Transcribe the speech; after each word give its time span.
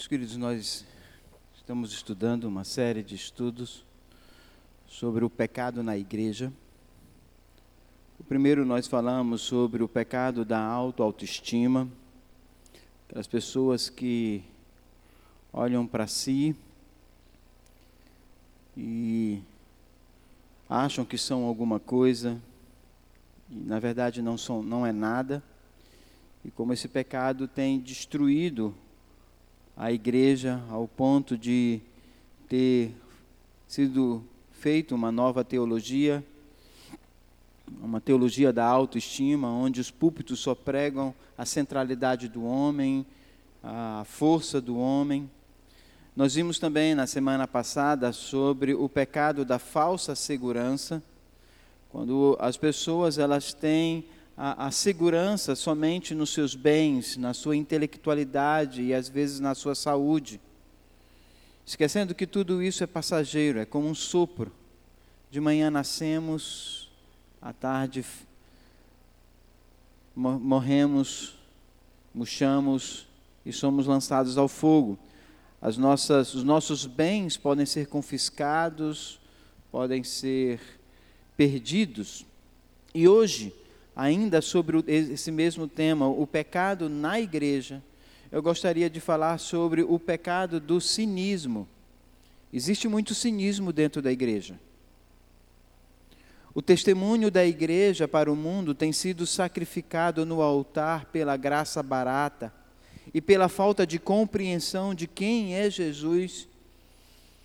Meus 0.00 0.08
queridos, 0.08 0.36
nós 0.38 0.86
estamos 1.54 1.92
estudando 1.92 2.44
uma 2.44 2.64
série 2.64 3.02
de 3.02 3.14
estudos 3.14 3.84
sobre 4.88 5.26
o 5.26 5.28
pecado 5.28 5.82
na 5.82 5.94
igreja. 5.94 6.50
O 8.18 8.24
primeiro 8.24 8.64
nós 8.64 8.86
falamos 8.86 9.42
sobre 9.42 9.82
o 9.82 9.88
pecado 9.88 10.42
da 10.42 10.58
auto-autoestima, 10.58 11.86
aquelas 13.06 13.26
pessoas 13.26 13.90
que 13.90 14.42
olham 15.52 15.86
para 15.86 16.06
si 16.06 16.56
e 18.74 19.42
acham 20.66 21.04
que 21.04 21.18
são 21.18 21.44
alguma 21.44 21.78
coisa 21.78 22.40
e 23.50 23.54
na 23.54 23.78
verdade 23.78 24.22
não 24.22 24.38
são, 24.38 24.62
não 24.62 24.86
é 24.86 24.92
nada. 24.92 25.42
E 26.42 26.50
como 26.50 26.72
esse 26.72 26.88
pecado 26.88 27.46
tem 27.46 27.78
destruído 27.78 28.74
a 29.80 29.90
igreja 29.90 30.62
ao 30.68 30.86
ponto 30.86 31.38
de 31.38 31.80
ter 32.46 32.94
sido 33.66 34.22
feito 34.52 34.94
uma 34.94 35.10
nova 35.10 35.42
teologia, 35.42 36.22
uma 37.80 37.98
teologia 37.98 38.52
da 38.52 38.66
autoestima, 38.66 39.48
onde 39.48 39.80
os 39.80 39.90
púlpitos 39.90 40.38
só 40.38 40.54
pregam 40.54 41.14
a 41.36 41.46
centralidade 41.46 42.28
do 42.28 42.44
homem, 42.44 43.06
a 43.64 44.02
força 44.04 44.60
do 44.60 44.76
homem. 44.76 45.30
Nós 46.14 46.34
vimos 46.34 46.58
também 46.58 46.94
na 46.94 47.06
semana 47.06 47.48
passada 47.48 48.12
sobre 48.12 48.74
o 48.74 48.86
pecado 48.86 49.46
da 49.46 49.58
falsa 49.58 50.14
segurança, 50.14 51.02
quando 51.88 52.36
as 52.38 52.58
pessoas 52.58 53.16
elas 53.16 53.54
têm 53.54 54.04
a, 54.42 54.68
a, 54.68 54.70
segurança 54.70 55.54
somente 55.54 56.14
nos 56.14 56.30
seus 56.30 56.54
bens, 56.54 57.18
na 57.18 57.34
sua 57.34 57.54
intelectualidade 57.54 58.80
e 58.80 58.94
às 58.94 59.06
vezes 59.06 59.38
na 59.38 59.54
sua 59.54 59.74
saúde, 59.74 60.40
esquecendo 61.66 62.14
que 62.14 62.26
tudo 62.26 62.62
isso 62.62 62.82
é 62.82 62.86
passageiro, 62.86 63.58
é 63.58 63.66
como 63.66 63.86
um 63.86 63.94
sopro. 63.94 64.50
De 65.30 65.38
manhã 65.42 65.70
nascemos, 65.70 66.90
à 67.38 67.52
tarde 67.52 68.02
morremos, 70.16 71.38
murchamos 72.14 73.06
e 73.44 73.52
somos 73.52 73.86
lançados 73.86 74.38
ao 74.38 74.48
fogo. 74.48 74.98
As 75.60 75.76
nossas, 75.76 76.32
os 76.32 76.44
nossos 76.44 76.86
bens 76.86 77.36
podem 77.36 77.66
ser 77.66 77.88
confiscados, 77.88 79.20
podem 79.70 80.02
ser 80.02 80.58
perdidos. 81.36 82.24
E 82.94 83.06
hoje, 83.06 83.59
ainda 84.00 84.40
sobre 84.40 84.82
esse 84.86 85.30
mesmo 85.30 85.68
tema, 85.68 86.08
o 86.08 86.26
pecado 86.26 86.88
na 86.88 87.20
igreja, 87.20 87.82
eu 88.32 88.42
gostaria 88.42 88.88
de 88.88 88.98
falar 88.98 89.36
sobre 89.36 89.82
o 89.82 89.98
pecado 89.98 90.58
do 90.58 90.80
cinismo. 90.80 91.68
Existe 92.50 92.88
muito 92.88 93.14
cinismo 93.14 93.74
dentro 93.74 94.00
da 94.00 94.10
igreja. 94.10 94.58
O 96.54 96.62
testemunho 96.62 97.30
da 97.30 97.44
igreja 97.44 98.08
para 98.08 98.32
o 98.32 98.34
mundo 98.34 98.74
tem 98.74 98.90
sido 98.90 99.26
sacrificado 99.26 100.24
no 100.24 100.40
altar 100.40 101.04
pela 101.06 101.36
graça 101.36 101.82
barata 101.82 102.50
e 103.12 103.20
pela 103.20 103.50
falta 103.50 103.86
de 103.86 103.98
compreensão 103.98 104.94
de 104.94 105.06
quem 105.06 105.54
é 105.56 105.68
Jesus 105.68 106.48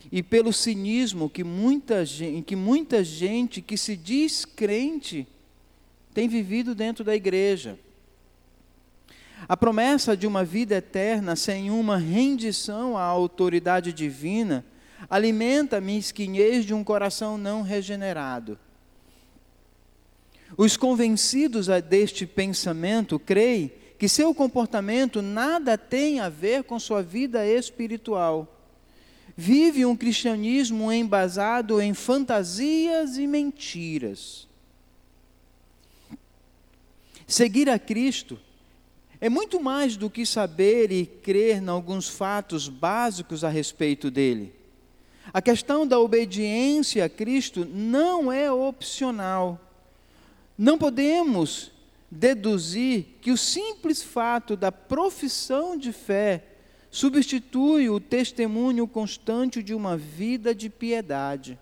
e 0.10 0.24
pelo 0.24 0.54
cinismo 0.54 1.30
que 1.30 1.44
muita 1.44 2.06
gente, 2.06 2.44
que 2.44 2.56
muita 2.56 3.04
gente 3.04 3.62
que 3.62 3.76
se 3.76 3.98
diz 3.98 4.46
crente 4.46 5.28
tem 6.16 6.30
vivido 6.30 6.74
dentro 6.74 7.04
da 7.04 7.14
igreja. 7.14 7.78
A 9.50 9.58
promessa 9.58 10.16
de 10.16 10.26
uma 10.26 10.46
vida 10.46 10.76
eterna 10.76 11.36
sem 11.36 11.70
uma 11.70 11.98
rendição 11.98 12.98
à 12.98 13.04
autoridade 13.04 13.92
divina 13.92 14.66
alimenta 15.10 15.78
a 15.78 15.82
mesquinhez 15.82 16.64
de 16.64 16.74
um 16.74 16.86
coração 16.86 17.38
não 17.38 17.62
regenerado. 17.62 18.58
Os 20.58 20.78
convencidos 20.78 21.68
deste 21.84 22.26
pensamento 22.26 23.20
creem 23.20 23.74
que 24.00 24.08
seu 24.08 24.34
comportamento 24.34 25.22
nada 25.22 25.78
tem 25.78 26.22
a 26.22 26.30
ver 26.30 26.64
com 26.64 26.80
sua 26.80 27.04
vida 27.04 27.46
espiritual. 27.46 28.48
Vive 29.36 29.86
um 29.86 29.98
cristianismo 29.98 30.94
embasado 30.94 31.82
em 31.82 31.94
fantasias 31.94 33.18
e 33.18 33.28
mentiras. 33.28 34.48
Seguir 37.28 37.70
a 37.70 37.80
Cristo 37.80 38.40
é 39.20 39.30
muito 39.30 39.60
mais 39.60 39.98
do 39.98 40.10
que 40.10 40.26
saber 40.26 40.92
e 40.92 41.06
crer 41.06 41.62
em 41.62 41.68
alguns 41.68 42.08
fatos 42.08 42.70
básicos 42.70 43.44
a 43.44 43.50
respeito 43.50 44.12
dele. 44.12 44.54
A 45.34 45.42
questão 45.42 45.88
da 45.88 46.00
obediência 46.00 47.04
a 47.04 47.10
Cristo 47.10 47.66
não 47.66 48.32
é 48.32 48.52
opcional. 48.52 49.60
Não 50.58 50.78
podemos 50.78 51.72
deduzir 52.12 53.18
que 53.20 53.32
o 53.32 53.38
simples 53.38 54.04
fato 54.04 54.56
da 54.56 54.72
profissão 54.72 55.76
de 55.76 55.92
fé 55.92 56.44
substitui 56.92 57.90
o 57.90 58.00
testemunho 58.00 58.88
constante 58.88 59.64
de 59.64 59.74
uma 59.74 59.98
vida 59.98 60.54
de 60.54 60.70
piedade 60.70 61.60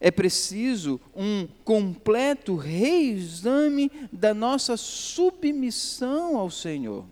é 0.00 0.10
preciso 0.10 1.00
um 1.14 1.46
completo 1.64 2.56
reexame 2.56 3.90
da 4.12 4.34
nossa 4.34 4.76
submissão 4.76 6.36
ao 6.36 6.50
Senhor. 6.50 7.04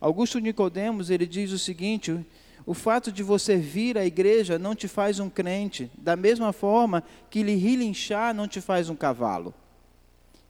Augusto 0.00 0.38
Nicodemos, 0.38 1.10
ele 1.10 1.26
diz 1.26 1.50
o 1.52 1.58
seguinte: 1.58 2.24
o 2.64 2.74
fato 2.74 3.10
de 3.10 3.22
você 3.22 3.56
vir 3.56 3.96
à 3.96 4.04
igreja 4.04 4.58
não 4.58 4.74
te 4.74 4.86
faz 4.86 5.18
um 5.18 5.30
crente, 5.30 5.90
da 5.96 6.14
mesma 6.14 6.52
forma 6.52 7.02
que 7.30 7.42
lhe 7.42 7.56
relinchar 7.56 8.34
não 8.34 8.46
te 8.46 8.60
faz 8.60 8.88
um 8.88 8.94
cavalo. 8.94 9.54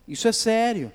Isso 0.07 0.27
é 0.27 0.33
sério. 0.33 0.93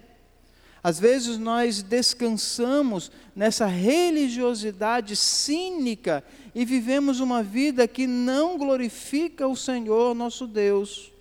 Às 0.83 0.99
vezes 0.99 1.37
nós 1.37 1.81
descansamos 1.81 3.09
nessa 3.33 3.65
religiosidade 3.65 5.15
cínica 5.15 6.21
e 6.53 6.65
vivemos 6.65 7.21
uma 7.21 7.41
vida 7.41 7.87
que 7.87 8.05
não 8.05 8.57
glorifica 8.57 9.47
o 9.47 9.55
Senhor 9.55 10.13
nosso 10.13 10.45
Deus. 10.45 11.13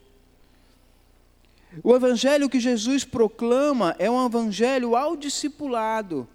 O 1.82 1.94
evangelho 1.94 2.50
que 2.50 2.58
Jesus 2.58 3.04
proclama 3.04 3.94
é 4.00 4.10
um 4.10 4.26
evangelho 4.26 4.96
ao 4.96 5.16
discipulado, 5.16 6.28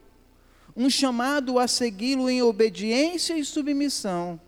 um 0.75 0.89
chamado 0.89 1.59
a 1.59 1.67
segui-lo 1.67 2.29
em 2.29 2.41
obediência 2.41 3.37
e 3.37 3.43
submissão. 3.43 4.39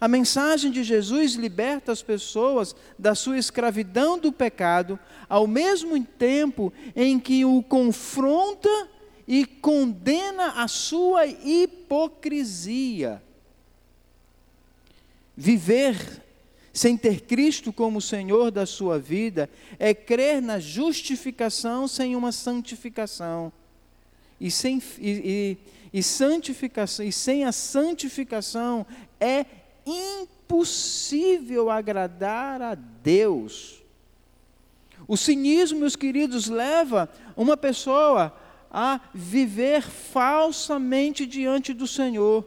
A 0.00 0.08
mensagem 0.08 0.70
de 0.70 0.82
Jesus 0.82 1.34
liberta 1.34 1.92
as 1.92 2.02
pessoas 2.02 2.74
da 2.98 3.14
sua 3.14 3.38
escravidão 3.38 4.18
do 4.18 4.32
pecado, 4.32 4.98
ao 5.28 5.46
mesmo 5.46 6.02
tempo 6.04 6.72
em 6.94 7.18
que 7.18 7.44
o 7.44 7.62
confronta 7.62 8.68
e 9.26 9.46
condena 9.46 10.62
a 10.62 10.68
sua 10.68 11.26
hipocrisia. 11.26 13.22
Viver 15.36 16.22
sem 16.72 16.96
ter 16.96 17.20
Cristo 17.22 17.72
como 17.72 18.00
Senhor 18.00 18.50
da 18.50 18.66
sua 18.66 18.98
vida 18.98 19.48
é 19.78 19.94
crer 19.94 20.42
na 20.42 20.58
justificação 20.58 21.86
sem 21.86 22.16
uma 22.16 22.32
santificação. 22.32 23.52
E 24.40 24.50
sem, 24.50 24.82
e, 24.98 25.56
e, 25.92 25.98
e 25.98 26.02
santificação, 26.02 27.06
e 27.06 27.12
sem 27.12 27.44
a 27.44 27.52
santificação 27.52 28.84
é 29.20 29.46
impossível 29.86 31.70
agradar 31.70 32.62
a 32.62 32.74
Deus. 32.74 33.82
O 35.06 35.16
cinismo, 35.16 35.80
meus 35.80 35.96
queridos, 35.96 36.48
leva 36.48 37.08
uma 37.36 37.56
pessoa 37.56 38.34
a 38.70 39.00
viver 39.12 39.82
falsamente 39.82 41.26
diante 41.26 41.72
do 41.72 41.86
Senhor. 41.86 42.46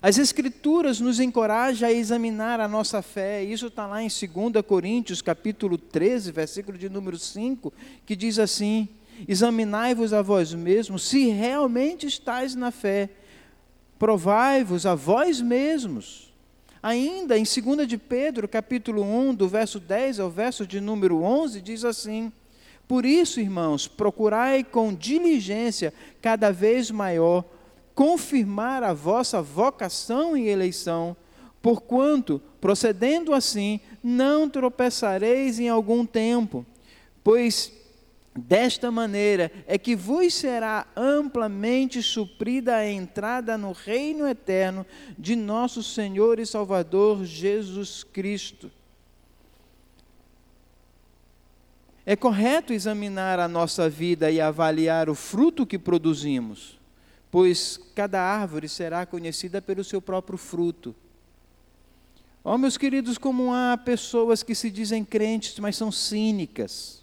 As 0.00 0.18
Escrituras 0.18 1.00
nos 1.00 1.18
encorajam 1.18 1.88
a 1.88 1.92
examinar 1.92 2.60
a 2.60 2.68
nossa 2.68 3.02
fé, 3.02 3.42
isso 3.42 3.66
está 3.66 3.86
lá 3.86 4.02
em 4.02 4.08
2 4.08 4.64
Coríntios, 4.64 5.20
capítulo 5.20 5.76
13, 5.76 6.30
versículo 6.30 6.78
de 6.78 6.88
número 6.88 7.18
5, 7.18 7.72
que 8.06 8.14
diz 8.14 8.38
assim: 8.38 8.88
Examinai-vos 9.26 10.12
a 10.12 10.22
vós 10.22 10.54
mesmos 10.54 11.02
se 11.02 11.28
realmente 11.28 12.06
estáis 12.06 12.54
na 12.54 12.70
fé 12.70 13.10
provai-vos 13.98 14.86
a 14.86 14.94
vós 14.94 15.40
mesmos. 15.40 16.32
Ainda 16.82 17.36
em 17.36 17.42
2 17.42 17.88
de 17.88 17.98
Pedro, 17.98 18.46
capítulo 18.46 19.02
1, 19.02 19.34
do 19.34 19.48
verso 19.48 19.80
10 19.80 20.20
ao 20.20 20.30
verso 20.30 20.66
de 20.66 20.80
número 20.80 21.22
11, 21.22 21.60
diz 21.60 21.84
assim: 21.84 22.32
Por 22.86 23.04
isso, 23.04 23.40
irmãos, 23.40 23.88
procurai 23.88 24.62
com 24.62 24.94
diligência 24.94 25.92
cada 26.22 26.52
vez 26.52 26.90
maior 26.90 27.44
confirmar 27.94 28.84
a 28.84 28.92
vossa 28.92 29.42
vocação 29.42 30.36
e 30.36 30.46
eleição, 30.46 31.16
porquanto, 31.60 32.40
procedendo 32.60 33.34
assim, 33.34 33.80
não 34.00 34.48
tropeçareis 34.48 35.58
em 35.58 35.68
algum 35.68 36.06
tempo, 36.06 36.64
pois 37.24 37.72
Desta 38.38 38.90
maneira 38.90 39.50
é 39.66 39.76
que 39.76 39.96
vos 39.96 40.32
será 40.32 40.86
amplamente 40.96 42.00
suprida 42.02 42.76
a 42.76 42.88
entrada 42.88 43.58
no 43.58 43.72
reino 43.72 44.28
eterno 44.28 44.86
de 45.18 45.34
nosso 45.34 45.82
Senhor 45.82 46.38
e 46.38 46.46
Salvador 46.46 47.24
Jesus 47.24 48.04
Cristo. 48.04 48.70
É 52.06 52.14
correto 52.14 52.72
examinar 52.72 53.40
a 53.40 53.48
nossa 53.48 53.90
vida 53.90 54.30
e 54.30 54.40
avaliar 54.40 55.10
o 55.10 55.14
fruto 55.14 55.66
que 55.66 55.78
produzimos, 55.78 56.78
pois 57.30 57.78
cada 57.94 58.20
árvore 58.22 58.68
será 58.68 59.04
conhecida 59.04 59.60
pelo 59.60 59.82
seu 59.82 60.00
próprio 60.00 60.38
fruto. 60.38 60.94
Ó, 62.44 62.54
oh, 62.54 62.58
meus 62.58 62.78
queridos, 62.78 63.18
como 63.18 63.52
há 63.52 63.76
pessoas 63.76 64.42
que 64.42 64.54
se 64.54 64.70
dizem 64.70 65.04
crentes, 65.04 65.58
mas 65.58 65.76
são 65.76 65.90
cínicas 65.90 66.98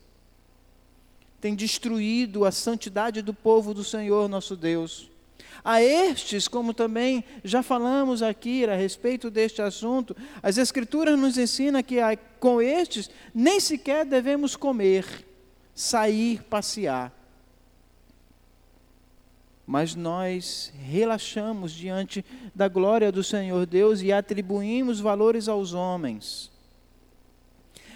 tem 1.45 1.53
destruído 1.53 2.43
a 2.43 2.51
santidade 2.51 3.21
do 3.21 3.31
povo 3.31 3.71
do 3.71 3.83
Senhor 3.83 4.27
nosso 4.27 4.55
Deus. 4.55 5.11
A 5.63 5.79
estes, 5.79 6.47
como 6.47 6.73
também 6.73 7.23
já 7.43 7.61
falamos 7.61 8.23
aqui 8.23 8.65
a 8.65 8.75
respeito 8.75 9.29
deste 9.29 9.61
assunto, 9.61 10.17
as 10.41 10.57
Escrituras 10.57 11.19
nos 11.19 11.37
ensinam 11.37 11.83
que 11.83 11.97
com 12.39 12.59
estes 12.59 13.11
nem 13.31 13.59
sequer 13.59 14.05
devemos 14.05 14.55
comer, 14.55 15.05
sair, 15.75 16.41
passear. 16.45 17.13
Mas 19.67 19.93
nós 19.93 20.73
relaxamos 20.75 21.71
diante 21.73 22.25
da 22.55 22.67
glória 22.67 23.11
do 23.11 23.23
Senhor 23.23 23.67
Deus 23.67 24.01
e 24.01 24.11
atribuímos 24.11 24.99
valores 24.99 25.47
aos 25.47 25.75
homens. 25.75 26.51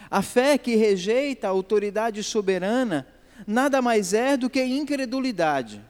A 0.07 0.21
fé 0.21 0.55
que 0.55 0.75
rejeita 0.75 1.47
a 1.47 1.49
autoridade 1.49 2.21
soberana 2.21 3.07
nada 3.47 3.81
mais 3.81 4.13
é 4.13 4.35
do 4.35 4.49
que 4.49 4.63
incredulidade. 4.63 5.81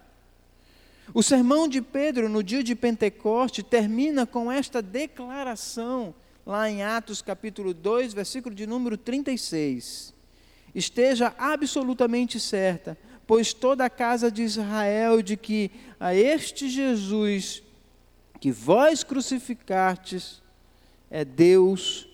O 1.14 1.24
sermão 1.24 1.68
de 1.68 1.82
Pedro 1.82 2.30
no 2.30 2.44
dia 2.44 2.64
de 2.64 2.76
Pentecoste 2.76 3.64
termina 3.64 4.28
com 4.28 4.52
esta 4.52 4.82
declaração, 4.82 6.14
lá 6.46 6.70
em 6.70 6.84
Atos 6.84 7.22
capítulo 7.22 7.74
2, 7.74 8.14
versículo 8.14 8.54
de 8.54 8.68
número 8.68 8.96
36. 8.96 10.14
Esteja 10.76 11.34
absolutamente 11.38 12.40
certa, 12.40 12.96
pois 13.26 13.54
toda 13.54 13.86
a 13.86 13.90
casa 13.90 14.32
de 14.32 14.44
Israel, 14.44 15.22
de 15.22 15.36
que 15.36 15.72
a 16.00 16.14
este 16.14 16.70
Jesus 16.70 17.64
que 18.40 18.52
vós 18.52 19.04
crucificastes 19.04 20.42
é 21.10 21.26
Deus 21.26 22.08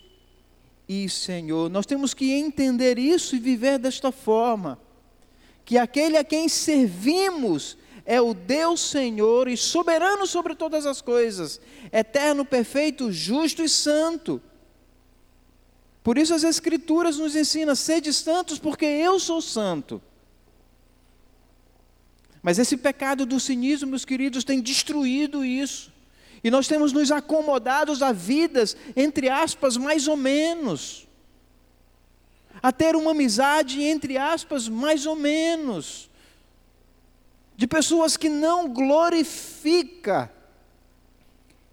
e 0.88 1.08
Senhor. 1.10 1.70
Nós 1.70 1.86
temos 1.86 2.14
que 2.14 2.32
entender 2.32 2.98
isso 2.98 3.36
e 3.36 3.40
viver 3.40 3.78
desta 3.78 4.12
forma 4.12 4.80
que 5.66 5.78
aquele 5.80 6.16
a 6.16 6.24
quem 6.24 6.48
servimos 6.48 7.76
é 8.06 8.22
o 8.22 8.36
Deus 8.36 8.80
Senhor 8.82 9.48
e 9.48 9.58
soberano 9.58 10.28
sobre 10.28 10.54
todas 10.54 10.86
as 10.86 11.02
coisas, 11.02 11.60
eterno, 11.92 12.46
perfeito, 12.46 13.12
justo 13.12 13.64
e 13.64 13.68
santo. 13.68 14.40
Por 16.04 16.20
isso 16.20 16.36
as 16.36 16.44
Escrituras 16.44 17.18
nos 17.18 17.36
ensinam: 17.36 17.74
sede 17.74 18.14
santos, 18.14 18.60
porque 18.60 18.86
eu 18.86 19.20
sou 19.20 19.42
santo. 19.42 20.00
Mas 22.44 22.60
esse 22.60 22.78
pecado 22.78 23.26
do 23.26 23.40
cinismo, 23.40 23.90
meus 23.90 24.06
queridos, 24.06 24.44
tem 24.44 24.62
destruído 24.62 25.44
isso. 25.44 25.92
E 26.44 26.52
nós 26.52 26.68
temos 26.68 26.94
nos 26.94 27.12
acomodados 27.12 28.04
a 28.04 28.12
vidas, 28.12 28.78
entre 28.96 29.30
aspas, 29.30 29.78
mais 29.78 30.08
ou 30.08 30.16
menos 30.16 31.05
a 32.62 32.72
ter 32.72 32.96
uma 32.96 33.12
amizade, 33.12 33.82
entre 33.82 34.18
aspas, 34.18 34.68
mais 34.68 35.06
ou 35.06 35.16
menos, 35.16 36.10
de 37.56 37.68
pessoas 37.68 38.18
que 38.18 38.30
não 38.30 38.68
glorifica 38.68 40.32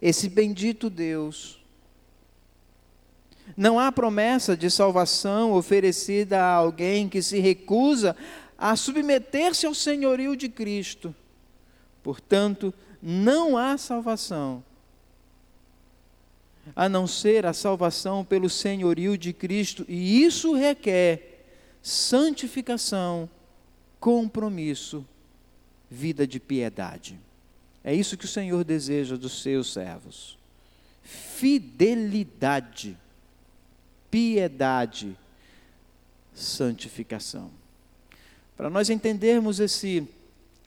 esse 0.01 0.29
bendito 0.29 0.91
Deus. 0.91 1.61
Não 3.57 3.79
há 3.79 3.91
promessa 3.91 4.57
de 4.57 4.71
salvação 4.71 5.53
oferecida 5.53 6.41
a 6.41 6.53
alguém 6.55 7.09
que 7.09 7.21
se 7.21 7.39
recusa 7.41 8.17
a 8.57 8.77
submeter-se 8.77 9.67
ao 9.67 9.75
senhorio 9.75 10.37
de 10.37 10.49
Cristo. 10.49 11.15
Portanto, 12.03 12.73
não 13.03 13.57
há 13.59 13.77
salvação 13.77 14.65
a 16.75 16.89
não 16.89 17.07
ser 17.07 17.45
a 17.45 17.53
salvação 17.53 18.25
pelo 18.25 18.49
senhorio 18.49 19.19
de 19.19 19.33
Cristo, 19.33 19.85
e 19.89 20.23
isso 20.23 20.55
requer 20.55 21.45
santificação, 21.83 23.29
compromisso, 23.99 25.07
vida 25.91 26.27
de 26.27 26.39
piedade. 26.39 27.19
É 27.85 27.95
isso 27.95 28.17
que 28.17 28.25
o 28.25 28.29
Senhor 28.29 28.63
deseja 28.65 29.17
dos 29.17 29.43
seus 29.43 29.73
servos. 29.73 30.39
Fidelidade, 31.03 32.97
piedade, 34.11 35.17
santificação. 36.33 37.51
Para 38.57 38.71
nós 38.71 38.89
entendermos 38.89 39.59
esse, 39.59 40.09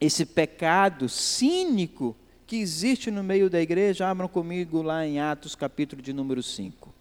esse 0.01 0.25
pecado 0.25 1.07
cínico 1.07 2.15
que 2.47 2.57
existe 2.57 3.09
no 3.09 3.23
meio 3.23 3.49
da 3.49 3.59
igreja, 3.59 4.07
abram 4.07 4.27
comigo 4.27 4.81
lá 4.81 5.05
em 5.05 5.19
Atos, 5.19 5.55
capítulo 5.55 6.01
de 6.01 6.13
número 6.13 6.43
5. 6.43 6.93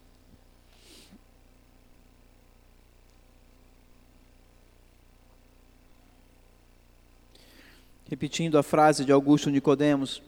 Repetindo 8.09 8.57
a 8.57 8.63
frase 8.63 9.05
de 9.05 9.13
Augusto 9.13 9.51
Nicodemos, 9.51 10.23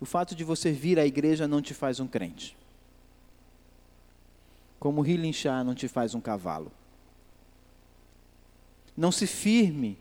o 0.00 0.04
fato 0.04 0.34
de 0.34 0.42
você 0.42 0.72
vir 0.72 0.98
à 0.98 1.06
igreja 1.06 1.46
não 1.46 1.62
te 1.62 1.74
faz 1.74 2.00
um 2.00 2.08
crente. 2.08 2.56
Como 4.80 5.02
relinchar 5.02 5.62
não 5.64 5.74
te 5.74 5.86
faz 5.86 6.14
um 6.14 6.20
cavalo. 6.20 6.72
Não 8.96 9.12
se 9.12 9.26
firme 9.26 9.96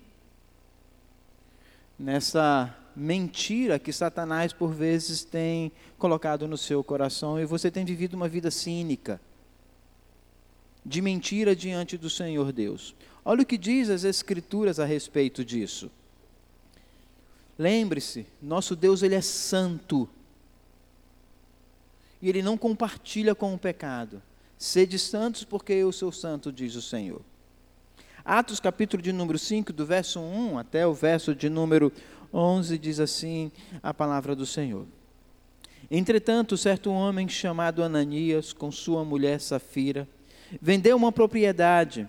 nessa 2.02 2.76
mentira 2.96 3.78
que 3.78 3.94
Satanás 3.94 4.52
por 4.52 4.74
vezes 4.74 5.24
tem 5.24 5.72
colocado 6.00 6.48
no 6.48 6.58
seu 6.58 6.84
coração 6.84 7.40
e 7.40 7.46
você 7.46 7.70
tem 7.70 7.86
vivido 7.86 8.16
uma 8.16 8.28
vida 8.28 8.50
cínica 8.50 9.22
de 10.84 11.00
mentira 11.00 11.56
diante 11.56 11.98
do 11.98 12.10
Senhor 12.10 12.52
Deus. 12.52 12.96
Olha 13.24 13.44
o 13.44 13.46
que 13.46 13.58
diz 13.58 13.88
as 13.90 14.04
escrituras 14.04 14.80
a 14.80 14.86
respeito 14.86 15.46
disso. 15.46 15.92
Lembre-se, 17.58 18.26
nosso 18.42 18.76
Deus 18.76 19.04
ele 19.04 19.14
é 19.14 19.22
santo. 19.22 20.10
E 22.20 22.28
ele 22.28 22.42
não 22.42 22.58
compartilha 22.58 23.36
com 23.36 23.54
o 23.54 23.60
pecado. 23.60 24.24
Sede 24.58 24.98
santos 24.98 25.44
porque 25.44 25.74
eu 25.74 25.92
sou 25.92 26.12
santo, 26.12 26.52
diz 26.52 26.76
o 26.76 26.82
Senhor. 26.82 27.22
Atos 28.24 28.60
capítulo 28.60 29.02
de 29.02 29.12
número 29.12 29.40
5, 29.40 29.74
do 29.74 29.84
verso 29.84 30.20
1 30.20 30.60
até 30.60 30.86
o 30.86 30.94
verso 30.94 31.34
de 31.34 31.50
número 31.50 31.92
11, 32.32 32.78
diz 32.78 33.00
assim 33.00 33.52
a 33.82 33.94
palavra 33.94 34.36
do 34.36 34.46
Senhor. 34.46 34.86
Entretanto, 35.90 36.56
certo 36.56 36.92
homem 36.92 37.28
chamado 37.28 37.82
Ananias, 37.84 38.54
com 38.54 38.72
sua 38.72 39.04
mulher 39.04 39.42
Safira, 39.42 40.08
vendeu 40.62 40.96
uma 40.96 41.12
propriedade, 41.12 42.08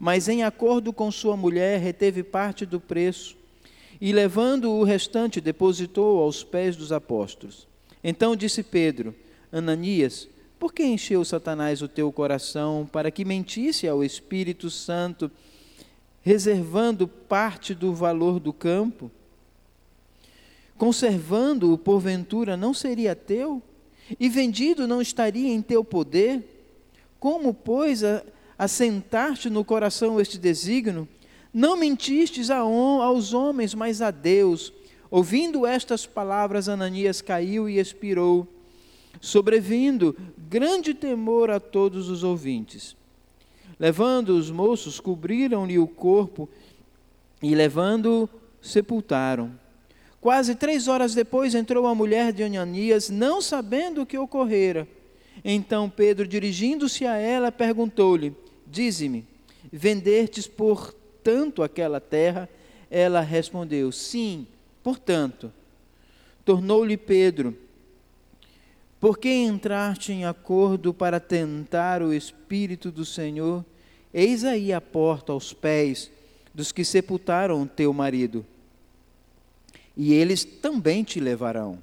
mas 0.00 0.28
em 0.28 0.42
acordo 0.42 0.92
com 0.92 1.12
sua 1.12 1.36
mulher 1.36 1.80
reteve 1.80 2.24
parte 2.24 2.66
do 2.66 2.80
preço 2.80 3.36
e, 4.00 4.12
levando 4.12 4.68
o 4.68 4.82
restante, 4.82 5.40
depositou 5.40 6.20
aos 6.20 6.42
pés 6.42 6.74
dos 6.74 6.90
apóstolos. 6.90 7.68
Então 8.02 8.34
disse 8.34 8.64
Pedro: 8.64 9.14
Ananias, 9.52 10.28
por 10.58 10.74
que 10.74 10.82
encheu 10.82 11.24
Satanás 11.24 11.82
o 11.82 11.88
teu 11.88 12.10
coração 12.10 12.88
para 12.90 13.12
que 13.12 13.24
mentisse 13.24 13.86
ao 13.86 14.02
Espírito 14.02 14.68
Santo? 14.68 15.30
Reservando 16.22 17.06
parte 17.06 17.74
do 17.74 17.92
valor 17.92 18.38
do 18.38 18.52
campo? 18.52 19.10
Conservando-o, 20.78 21.76
porventura, 21.76 22.56
não 22.56 22.72
seria 22.72 23.14
teu? 23.14 23.62
E 24.18 24.28
vendido 24.28 24.86
não 24.86 25.02
estaria 25.02 25.52
em 25.52 25.60
teu 25.60 25.84
poder? 25.84 26.42
Como, 27.20 27.52
pois, 27.52 28.02
assentaste 28.58 29.50
no 29.50 29.64
coração 29.64 30.20
este 30.20 30.38
desígnio? 30.38 31.06
Não 31.52 31.76
mentistes 31.76 32.50
aos 32.50 33.32
homens, 33.32 33.74
mas 33.74 34.00
a 34.00 34.10
Deus. 34.10 34.72
Ouvindo 35.10 35.66
estas 35.66 36.06
palavras, 36.06 36.68
Ananias 36.68 37.20
caiu 37.20 37.68
e 37.68 37.78
expirou, 37.78 38.48
sobrevindo 39.20 40.16
grande 40.48 40.94
temor 40.94 41.50
a 41.50 41.60
todos 41.60 42.08
os 42.08 42.24
ouvintes. 42.24 42.96
Levando 43.82 44.38
os 44.38 44.48
moços, 44.48 45.00
cobriram-lhe 45.00 45.76
o 45.76 45.88
corpo 45.88 46.48
e, 47.42 47.52
levando-o, 47.52 48.28
sepultaram. 48.60 49.58
Quase 50.20 50.54
três 50.54 50.86
horas 50.86 51.16
depois 51.16 51.52
entrou 51.52 51.88
a 51.88 51.94
mulher 51.94 52.32
de 52.32 52.44
Ananias, 52.44 53.10
não 53.10 53.42
sabendo 53.42 54.02
o 54.02 54.06
que 54.06 54.16
ocorrera. 54.16 54.86
Então 55.44 55.90
Pedro, 55.90 56.28
dirigindo-se 56.28 57.04
a 57.04 57.16
ela, 57.16 57.50
perguntou-lhe: 57.50 58.36
Dize-me, 58.68 59.26
vendertes 59.72 60.46
por 60.46 60.94
tanto 61.24 61.60
aquela 61.60 61.98
terra? 61.98 62.48
Ela 62.88 63.20
respondeu: 63.20 63.90
Sim, 63.90 64.46
portanto. 64.80 65.52
Tornou-lhe 66.44 66.96
Pedro: 66.96 67.58
Por 69.00 69.18
que 69.18 69.28
entraste 69.28 70.12
em 70.12 70.24
acordo 70.24 70.94
para 70.94 71.18
tentar 71.18 72.00
o 72.00 72.12
Espírito 72.14 72.92
do 72.92 73.04
Senhor? 73.04 73.64
Eis 74.12 74.44
aí 74.44 74.72
a 74.72 74.80
porta 74.80 75.32
aos 75.32 75.52
pés 75.52 76.10
dos 76.54 76.70
que 76.70 76.84
sepultaram 76.84 77.66
teu 77.66 77.92
marido, 77.92 78.44
e 79.96 80.12
eles 80.12 80.44
também 80.44 81.02
te 81.02 81.18
levarão. 81.18 81.78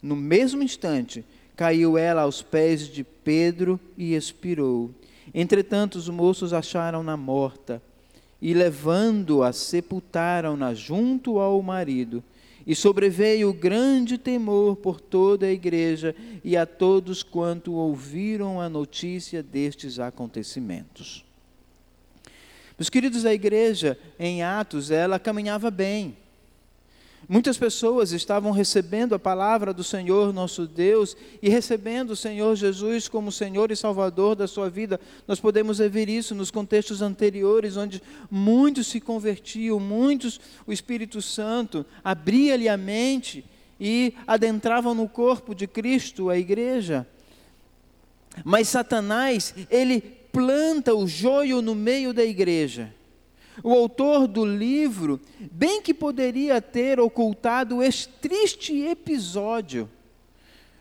No 0.00 0.14
mesmo 0.14 0.62
instante, 0.62 1.24
caiu 1.56 1.96
ela 1.98 2.22
aos 2.22 2.42
pés 2.42 2.86
de 2.88 3.02
Pedro 3.02 3.80
e 3.96 4.14
expirou. 4.14 4.90
Entretanto, 5.34 5.96
os 5.96 6.08
moços 6.08 6.52
acharam-na 6.52 7.16
morta 7.16 7.82
e, 8.40 8.54
levando-a, 8.54 9.52
sepultaram-na 9.52 10.74
junto 10.74 11.38
ao 11.38 11.60
marido. 11.62 12.22
E 12.66 12.74
sobreveio 12.74 13.52
grande 13.52 14.18
temor 14.18 14.76
por 14.76 15.00
toda 15.00 15.46
a 15.46 15.52
igreja 15.52 16.16
e 16.42 16.56
a 16.56 16.66
todos 16.66 17.22
quanto 17.22 17.72
ouviram 17.72 18.60
a 18.60 18.68
notícia 18.68 19.42
destes 19.42 20.00
acontecimentos. 20.00 21.24
Meus 22.76 22.90
queridos, 22.90 23.24
a 23.24 23.32
igreja 23.32 23.96
em 24.18 24.42
Atos, 24.42 24.90
ela 24.90 25.18
caminhava 25.18 25.70
bem. 25.70 26.16
Muitas 27.28 27.58
pessoas 27.58 28.12
estavam 28.12 28.52
recebendo 28.52 29.12
a 29.12 29.18
palavra 29.18 29.74
do 29.74 29.82
Senhor 29.82 30.32
nosso 30.32 30.64
Deus 30.64 31.16
e 31.42 31.48
recebendo 31.48 32.10
o 32.10 32.16
Senhor 32.16 32.54
Jesus 32.54 33.08
como 33.08 33.32
Senhor 33.32 33.72
e 33.72 33.76
Salvador 33.76 34.36
da 34.36 34.46
sua 34.46 34.70
vida. 34.70 35.00
Nós 35.26 35.40
podemos 35.40 35.78
ver 35.78 36.08
isso 36.08 36.36
nos 36.36 36.52
contextos 36.52 37.02
anteriores, 37.02 37.76
onde 37.76 38.00
muitos 38.30 38.86
se 38.86 39.00
convertiam, 39.00 39.80
muitos 39.80 40.40
o 40.64 40.72
Espírito 40.72 41.20
Santo 41.20 41.84
abria-lhe 42.04 42.68
a 42.68 42.76
mente 42.76 43.44
e 43.80 44.14
adentravam 44.24 44.94
no 44.94 45.08
corpo 45.08 45.52
de 45.52 45.66
Cristo, 45.66 46.30
a 46.30 46.38
igreja. 46.38 47.04
Mas 48.44 48.68
Satanás, 48.68 49.52
ele 49.68 50.00
planta 50.00 50.94
o 50.94 51.08
joio 51.08 51.60
no 51.60 51.74
meio 51.74 52.14
da 52.14 52.24
igreja 52.24 52.94
o 53.62 53.72
autor 53.72 54.26
do 54.26 54.44
livro, 54.44 55.20
bem 55.52 55.80
que 55.80 55.94
poderia 55.94 56.60
ter 56.60 57.00
ocultado 57.00 57.82
este 57.82 58.08
triste 58.08 58.74
episódio, 58.82 59.90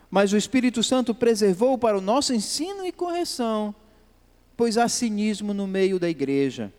mas 0.10 0.34
o 0.34 0.38
Espírito 0.38 0.84
Santo 0.84 1.13
preservou 1.13 1.77
para 1.77 1.98
o 1.98 2.01
nosso 2.01 2.34
ensino 2.34 2.86
e 2.86 2.91
correção, 2.91 3.74
pois 4.55 4.77
há 4.77 4.88
cinismo 4.88 5.53
no 5.53 5.67
meio 5.67 6.00
da 6.00 6.10
igreja. 6.10 6.74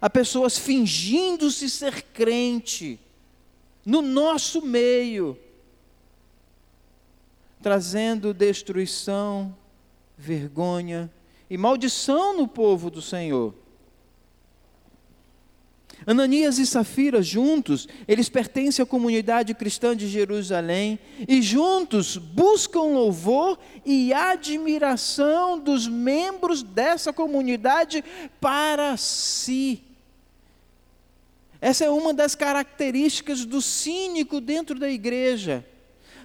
Há 0.00 0.08
pessoas 0.08 0.56
fingindo-se 0.56 1.68
ser 1.68 2.02
crente 2.02 2.98
no 3.84 4.00
nosso 4.00 4.62
meio, 4.62 5.36
trazendo 7.62 8.32
destruição, 8.32 9.54
vergonha 10.16 11.10
e 11.48 11.58
maldição 11.58 12.36
no 12.36 12.46
povo 12.46 12.90
do 12.90 13.02
Senhor. 13.02 13.54
Ananias 16.06 16.58
e 16.58 16.66
Safira, 16.66 17.22
juntos, 17.22 17.86
eles 18.08 18.28
pertencem 18.28 18.82
à 18.82 18.86
comunidade 18.86 19.54
cristã 19.54 19.94
de 19.94 20.08
Jerusalém 20.08 20.98
e 21.28 21.42
juntos 21.42 22.16
buscam 22.16 22.82
louvor 22.82 23.58
e 23.84 24.12
admiração 24.12 25.58
dos 25.58 25.86
membros 25.86 26.62
dessa 26.62 27.12
comunidade 27.12 28.02
para 28.40 28.96
si. 28.96 29.82
Essa 31.60 31.84
é 31.84 31.90
uma 31.90 32.14
das 32.14 32.34
características 32.34 33.44
do 33.44 33.60
cínico 33.60 34.40
dentro 34.40 34.78
da 34.78 34.90
igreja. 34.90 35.66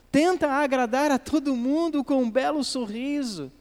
Tenta 0.10 0.50
agradar 0.50 1.12
a 1.12 1.20
todo 1.20 1.56
mundo 1.56 2.02
com 2.02 2.24
um 2.24 2.32
belo 2.32 2.64
sorriso 2.64 3.52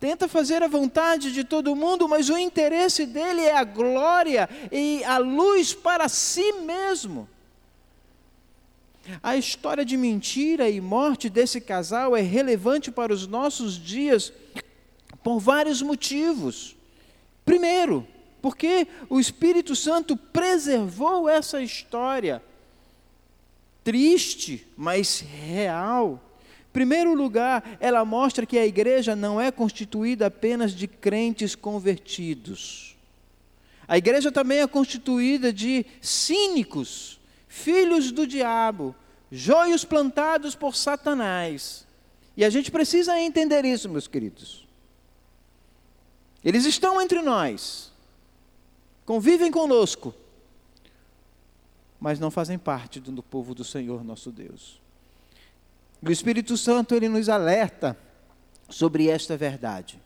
tenta 0.00 0.26
fazer 0.26 0.62
a 0.62 0.68
vontade 0.68 1.30
de 1.30 1.44
todo 1.44 1.76
mundo, 1.76 2.08
mas 2.08 2.30
o 2.30 2.38
interesse 2.38 3.04
dele 3.04 3.42
é 3.42 3.54
a 3.54 3.62
glória 3.62 4.48
e 4.72 5.04
a 5.04 5.18
luz 5.18 5.74
para 5.74 6.08
si 6.08 6.52
mesmo. 6.54 7.28
A 9.22 9.36
história 9.36 9.84
de 9.84 9.98
mentira 9.98 10.70
e 10.70 10.80
morte 10.80 11.28
desse 11.28 11.60
casal 11.60 12.16
é 12.16 12.22
relevante 12.22 12.90
para 12.90 13.12
os 13.12 13.26
nossos 13.26 13.74
dias 13.74 14.32
por 15.22 15.38
vários 15.38 15.82
motivos. 15.82 16.74
Primeiro, 17.44 18.06
porque 18.40 18.88
o 19.08 19.20
Espírito 19.20 19.76
Santo 19.76 20.16
preservou 20.16 21.28
essa 21.28 21.62
história 21.62 22.42
triste, 23.84 24.66
mas 24.76 25.20
real 25.20 26.22
Primeiro 26.72 27.14
lugar, 27.14 27.76
ela 27.80 28.04
mostra 28.04 28.46
que 28.46 28.58
a 28.58 28.66
igreja 28.66 29.16
não 29.16 29.40
é 29.40 29.50
constituída 29.50 30.26
apenas 30.26 30.72
de 30.72 30.86
crentes 30.86 31.54
convertidos. 31.54 32.96
A 33.88 33.98
igreja 33.98 34.30
também 34.30 34.60
é 34.60 34.66
constituída 34.68 35.52
de 35.52 35.84
cínicos, 36.00 37.18
filhos 37.48 38.12
do 38.12 38.24
diabo, 38.24 38.94
joios 39.32 39.84
plantados 39.84 40.54
por 40.54 40.76
Satanás. 40.76 41.84
E 42.36 42.44
a 42.44 42.50
gente 42.50 42.70
precisa 42.70 43.18
entender 43.18 43.64
isso, 43.64 43.88
meus 43.88 44.06
queridos. 44.06 44.66
Eles 46.44 46.64
estão 46.64 47.02
entre 47.02 47.20
nós, 47.20 47.92
convivem 49.04 49.50
conosco, 49.50 50.14
mas 51.98 52.18
não 52.18 52.30
fazem 52.30 52.56
parte 52.56 52.98
do 52.98 53.22
povo 53.22 53.54
do 53.54 53.64
Senhor 53.64 54.02
nosso 54.04 54.30
Deus. 54.30 54.80
O 56.02 56.10
Espírito 56.10 56.56
Santo 56.56 56.94
ele 56.94 57.08
nos 57.08 57.28
alerta 57.28 57.96
sobre 58.68 59.08
esta 59.08 59.36
verdade. 59.36 60.00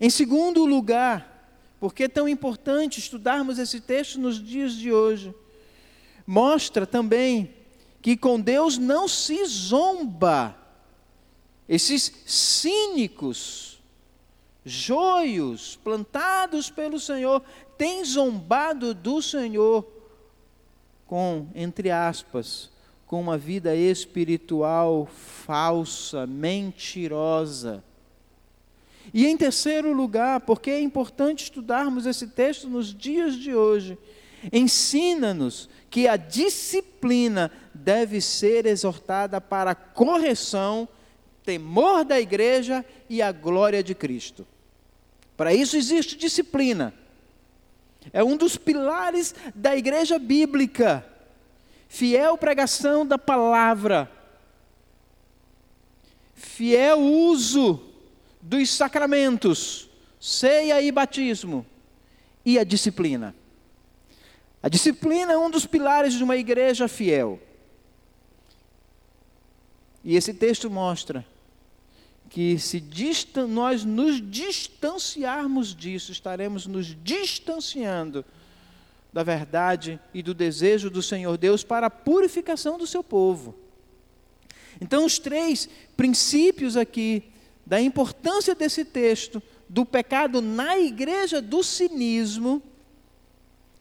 Em 0.00 0.10
segundo 0.10 0.66
lugar, 0.66 1.38
porque 1.80 2.04
é 2.04 2.08
tão 2.08 2.28
importante 2.28 2.98
estudarmos 2.98 3.58
esse 3.58 3.80
texto 3.80 4.20
nos 4.20 4.42
dias 4.42 4.74
de 4.74 4.92
hoje, 4.92 5.34
mostra 6.26 6.86
também 6.86 7.54
que 8.02 8.16
com 8.16 8.38
Deus 8.38 8.76
não 8.76 9.08
se 9.08 9.44
zomba. 9.46 10.56
Esses 11.68 12.12
cínicos, 12.26 13.80
joios 14.64 15.76
plantados 15.82 16.70
pelo 16.70 17.00
Senhor, 17.00 17.42
têm 17.78 18.04
zombado 18.04 18.92
do 18.92 19.22
Senhor 19.22 19.86
com, 21.06 21.48
entre 21.54 21.90
aspas, 21.90 22.70
com 23.08 23.18
uma 23.18 23.38
vida 23.38 23.74
espiritual 23.74 25.06
falsa, 25.06 26.26
mentirosa. 26.26 27.82
E 29.14 29.26
em 29.26 29.34
terceiro 29.34 29.94
lugar, 29.94 30.40
porque 30.40 30.70
é 30.70 30.80
importante 30.80 31.44
estudarmos 31.44 32.04
esse 32.04 32.26
texto 32.26 32.68
nos 32.68 32.94
dias 32.94 33.34
de 33.34 33.54
hoje, 33.54 33.96
ensina-nos 34.52 35.70
que 35.88 36.06
a 36.06 36.18
disciplina 36.18 37.50
deve 37.72 38.20
ser 38.20 38.66
exortada 38.66 39.40
para 39.40 39.74
correção, 39.74 40.86
temor 41.42 42.04
da 42.04 42.20
igreja 42.20 42.84
e 43.08 43.22
a 43.22 43.32
glória 43.32 43.82
de 43.82 43.94
Cristo. 43.94 44.46
Para 45.34 45.54
isso 45.54 45.78
existe 45.78 46.14
disciplina. 46.14 46.92
É 48.12 48.22
um 48.22 48.36
dos 48.36 48.58
pilares 48.58 49.34
da 49.54 49.74
igreja 49.74 50.18
bíblica 50.18 51.06
fiel 51.88 52.36
pregação 52.36 53.04
da 53.04 53.18
palavra, 53.18 54.10
fiel 56.34 57.00
uso 57.00 57.82
dos 58.40 58.70
sacramentos, 58.70 59.88
ceia 60.20 60.80
e 60.80 60.92
batismo, 60.92 61.66
e 62.44 62.58
a 62.58 62.64
disciplina. 62.64 63.34
A 64.62 64.68
disciplina 64.68 65.32
é 65.32 65.38
um 65.38 65.50
dos 65.50 65.66
pilares 65.66 66.14
de 66.14 66.22
uma 66.22 66.36
igreja 66.36 66.86
fiel. 66.86 67.40
E 70.04 70.16
esse 70.16 70.34
texto 70.34 70.70
mostra 70.70 71.24
que 72.28 72.58
se 72.58 72.84
nós 73.48 73.84
nos 73.84 74.20
distanciarmos 74.30 75.74
disso, 75.74 76.12
estaremos 76.12 76.66
nos 76.66 76.86
distanciando 77.02 78.24
da 79.12 79.22
verdade 79.22 79.98
e 80.12 80.22
do 80.22 80.34
desejo 80.34 80.90
do 80.90 81.02
Senhor 81.02 81.36
Deus 81.36 81.64
para 81.64 81.86
a 81.86 81.90
purificação 81.90 82.76
do 82.78 82.86
seu 82.86 83.02
povo. 83.02 83.54
Então, 84.80 85.04
os 85.04 85.18
três 85.18 85.68
princípios 85.96 86.76
aqui 86.76 87.24
da 87.66 87.80
importância 87.80 88.54
desse 88.54 88.84
texto, 88.84 89.42
do 89.68 89.84
pecado 89.84 90.40
na 90.40 90.78
igreja 90.78 91.42
do 91.42 91.62
cinismo, 91.62 92.62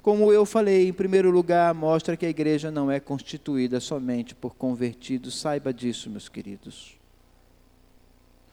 como 0.08 0.32
eu 0.32 0.46
falei, 0.46 0.88
em 0.88 0.94
primeiro 0.94 1.30
lugar, 1.30 1.74
mostra 1.74 2.16
que 2.16 2.26
a 2.26 2.30
igreja 2.30 2.72
não 2.72 2.90
é 2.90 2.98
constituída 2.98 3.80
somente 3.82 4.34
por 4.34 4.56
convertidos. 4.56 5.38
Saiba 5.38 5.74
disso, 5.74 6.10
meus 6.10 6.30
queridos. 6.30 6.98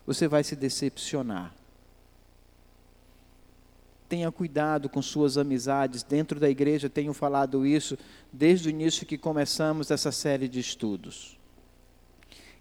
Você 0.05 0.27
vai 0.27 0.43
se 0.43 0.53
decepcionar. 0.53 1.55
Tenha 4.07 4.31
cuidado 4.31 4.87
com 4.87 5.01
suas 5.01 5.37
amizades. 5.37 6.03
Dentro 6.03 6.39
da 6.39 6.49
igreja 6.49 6.89
tenho 6.89 7.13
falado 7.13 7.65
isso 7.65 7.97
desde 8.31 8.67
o 8.67 8.71
início 8.71 9.05
que 9.05 9.17
começamos 9.17 9.89
essa 9.89 10.11
série 10.11 10.47
de 10.47 10.59
estudos. 10.59 11.37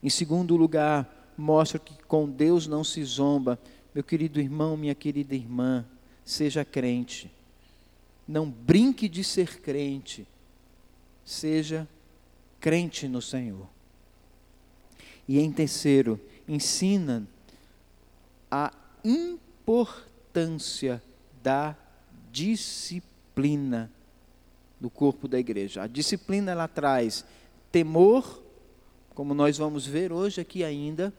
Em 0.02 0.08
segundo 0.10 0.56
lugar, 0.56 1.32
mostra 1.36 1.78
que 1.78 1.94
com 2.04 2.28
Deus 2.28 2.66
não 2.66 2.82
se 2.82 3.02
zomba. 3.04 3.58
Meu 3.94 4.02
querido 4.02 4.40
irmão, 4.40 4.76
minha 4.76 4.94
querida 4.94 5.34
irmã, 5.34 5.84
seja 6.24 6.64
crente. 6.64 7.30
Não 8.26 8.50
brinque 8.50 9.08
de 9.08 9.22
ser 9.22 9.60
crente. 9.60 10.26
Seja 11.24 11.88
crente 12.60 13.06
no 13.06 13.20
Senhor. 13.20 13.68
E 15.28 15.38
em 15.38 15.52
terceiro, 15.52 16.20
ensina 16.46 17.26
a 18.50 18.72
importância 19.04 21.02
da 21.44 21.76
disciplina 22.32 23.92
do 24.80 24.88
corpo 24.88 25.28
da 25.28 25.38
igreja. 25.38 25.82
A 25.82 25.86
disciplina 25.86 26.52
ela 26.52 26.66
traz 26.66 27.22
temor, 27.70 28.42
como 29.14 29.34
nós 29.34 29.58
vamos 29.58 29.86
ver 29.86 30.10
hoje 30.10 30.40
aqui 30.40 30.64
ainda, 30.64 31.12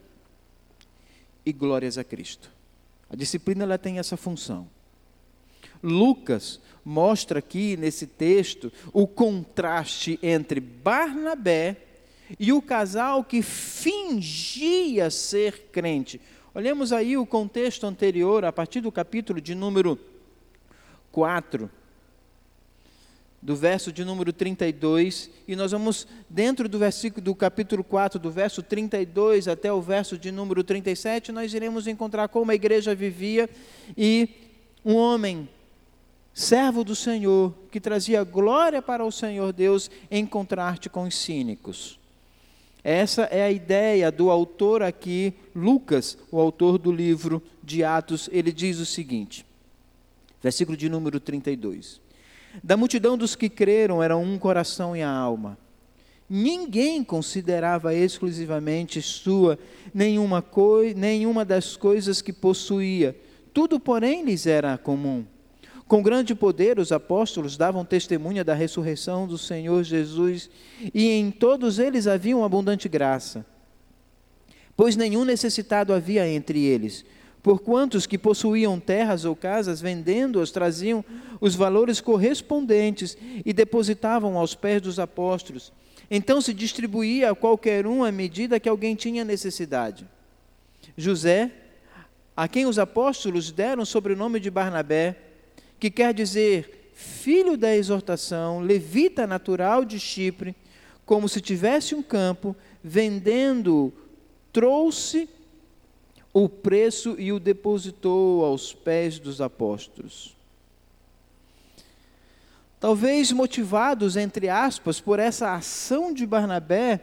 e 1.45 1.53
glórias 1.53 1.99
a 1.99 2.03
Cristo. 2.03 2.49
A 3.07 3.15
disciplina 3.15 3.63
ela 3.63 3.77
tem 3.77 3.99
essa 3.99 4.17
função. 4.17 4.67
Lucas 5.83 6.59
mostra 6.83 7.37
aqui 7.37 7.77
nesse 7.77 8.07
texto 8.07 8.73
o 8.91 9.05
contraste 9.05 10.17
entre 10.23 10.59
Barnabé 10.59 11.77
e 12.39 12.51
o 12.51 12.63
casal 12.63 13.23
que 13.23 13.43
fingia 13.43 15.11
ser 15.11 15.67
crente. 15.71 16.19
Olhemos 16.51 16.91
aí 16.91 17.15
o 17.15 17.27
contexto 17.27 17.85
anterior, 17.85 18.43
a 18.43 18.51
partir 18.51 18.81
do 18.81 18.91
capítulo 18.91 19.39
de 19.39 19.53
número 19.53 19.99
4, 21.15 21.71
do 23.41 23.55
verso 23.55 23.89
de 23.89 24.03
número 24.03 24.33
32, 24.33 25.29
e 25.47 25.55
nós 25.55 25.71
vamos 25.71 26.05
dentro 26.29 26.67
do 26.67 26.77
versículo 26.77 27.23
do 27.23 27.33
capítulo 27.33 27.85
4, 27.85 28.19
do 28.19 28.29
verso 28.29 28.61
32 28.61 29.47
até 29.47 29.71
o 29.71 29.81
verso 29.81 30.17
de 30.17 30.29
número 30.29 30.61
37, 30.61 31.31
nós 31.31 31.53
iremos 31.53 31.87
encontrar 31.87 32.27
como 32.27 32.51
a 32.51 32.55
igreja 32.55 32.93
vivia 32.93 33.49
e 33.97 34.27
um 34.83 34.93
homem 34.93 35.47
servo 36.33 36.83
do 36.83 36.93
Senhor, 36.93 37.53
que 37.71 37.79
trazia 37.79 38.21
glória 38.25 38.81
para 38.81 39.05
o 39.05 39.11
Senhor 39.11 39.53
Deus, 39.53 39.89
encontrar-te 40.11 40.89
com 40.89 41.03
os 41.03 41.15
cínicos. 41.15 41.97
Essa 42.83 43.21
é 43.31 43.41
a 43.41 43.51
ideia 43.51 44.11
do 44.11 44.29
autor 44.29 44.83
aqui, 44.83 45.33
Lucas, 45.55 46.17
o 46.29 46.41
autor 46.41 46.77
do 46.77 46.91
livro 46.91 47.41
de 47.63 47.85
Atos, 47.85 48.29
ele 48.33 48.51
diz 48.51 48.79
o 48.79 48.85
seguinte, 48.85 49.44
versículo 50.45 50.77
de 50.77 50.87
número 50.87 51.19
32. 51.19 51.99
Da 52.63 52.77
multidão 52.77 53.17
dos 53.17 53.35
que 53.35 53.49
creram 53.49 54.03
era 54.03 54.15
um 54.15 54.37
coração 54.37 54.95
e 54.95 55.01
a 55.01 55.09
alma. 55.09 55.57
Ninguém 56.29 57.03
considerava 57.03 57.95
exclusivamente 57.95 59.01
sua 59.01 59.57
nenhuma, 59.91 60.43
coi 60.43 60.93
nenhuma 60.93 61.43
das 61.43 61.75
coisas 61.75 62.21
que 62.21 62.31
possuía. 62.31 63.15
Tudo, 63.51 63.79
porém, 63.79 64.23
lhes 64.23 64.45
era 64.45 64.77
comum. 64.77 65.25
Com 65.87 66.03
grande 66.03 66.35
poder, 66.35 66.77
os 66.77 66.91
apóstolos 66.91 67.57
davam 67.57 67.83
testemunha 67.83 68.43
da 68.43 68.53
ressurreição 68.53 69.27
do 69.27 69.39
Senhor 69.39 69.83
Jesus, 69.83 70.47
e 70.93 71.09
em 71.09 71.31
todos 71.31 71.79
eles 71.79 72.05
havia 72.05 72.37
uma 72.37 72.45
abundante 72.45 72.87
graça. 72.87 73.43
Pois 74.77 74.95
nenhum 74.95 75.25
necessitado 75.25 75.91
havia 75.91 76.27
entre 76.27 76.63
eles, 76.63 77.03
porquanto 77.45 77.95
os 77.95 78.07
que 78.07 78.17
possuíam 78.17 78.79
terras 78.79 79.23
ou 79.23 79.35
casas, 79.35 79.79
vendendo-as, 79.79 80.49
traziam 80.49 81.05
os 81.39 81.53
valores 81.53 82.01
correspondentes 82.01 83.15
e 83.45 83.53
depositavam 83.53 84.35
aos 84.35 84.55
pés 84.55 84.81
dos 84.81 84.97
apóstolos. 84.97 85.71
Então 86.09 86.41
se 86.41 86.55
distribuía 86.55 87.29
a 87.29 87.35
qualquer 87.35 87.85
um 87.85 88.03
à 88.03 88.11
medida 88.11 88.59
que 88.59 88.67
alguém 88.67 88.95
tinha 88.95 89.23
necessidade. 89.23 90.07
José, 90.97 91.51
a 92.35 92.47
quem 92.47 92.65
os 92.65 92.79
apóstolos 92.79 93.51
deram 93.51 93.83
o 93.83 93.85
sobrenome 93.85 94.39
de 94.39 94.49
Barnabé, 94.49 95.15
que 95.79 95.91
quer 95.91 96.15
dizer 96.15 96.93
filho 96.95 97.55
da 97.55 97.75
exortação, 97.75 98.59
levita 98.59 99.27
natural 99.27 99.85
de 99.85 99.99
Chipre, 99.99 100.55
como 101.05 101.29
se 101.29 101.39
tivesse 101.39 101.93
um 101.93 102.01
campo, 102.01 102.55
vendendo, 102.83 103.93
trouxe 104.51 105.29
o 106.37 106.49
preço 106.49 107.15
e 107.17 107.31
o 107.31 107.39
depositou 107.39 108.43
aos 108.43 108.73
pés 108.73 109.19
dos 109.19 109.39
apóstolos. 109.39 110.35
Talvez 112.77 113.31
motivados, 113.31 114.17
entre 114.17 114.49
aspas, 114.49 114.99
por 114.99 115.17
essa 115.17 115.53
ação 115.53 116.13
de 116.13 116.25
Barnabé 116.25 116.99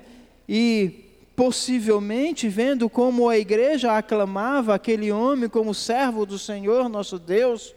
e 0.47 1.07
possivelmente 1.35 2.47
vendo 2.47 2.91
como 2.91 3.27
a 3.27 3.39
igreja 3.39 3.97
aclamava 3.97 4.75
aquele 4.75 5.11
homem 5.11 5.49
como 5.49 5.73
servo 5.73 6.27
do 6.27 6.39
Senhor 6.39 6.91
nosso 6.91 7.19
Deus, 7.19 7.75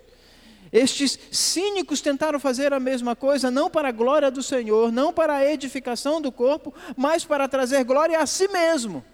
estes 0.74 1.18
cínicos 1.32 2.02
tentaram 2.02 2.38
fazer 2.38 2.74
a 2.74 2.82
mesma 2.82 3.15
coisa, 3.15 3.50
não 3.50 3.70
para 3.70 3.88
a 3.88 3.94
glória 3.94 4.30
do 4.30 4.44
Senhor, 4.44 4.91
não 4.91 5.13
para 5.13 5.36
a 5.36 5.50
edificação 5.50 6.20
do 6.20 6.34
corpo, 6.34 6.74
mas 6.98 7.24
para 7.24 7.48
trazer 7.48 7.86
glória 7.86 8.20
a 8.20 8.26
si 8.26 8.50
mesmo. 8.50 9.06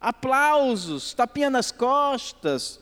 Aplausos, 0.00 1.12
tapinha 1.14 1.50
nas 1.50 1.70
costas. 1.70 2.80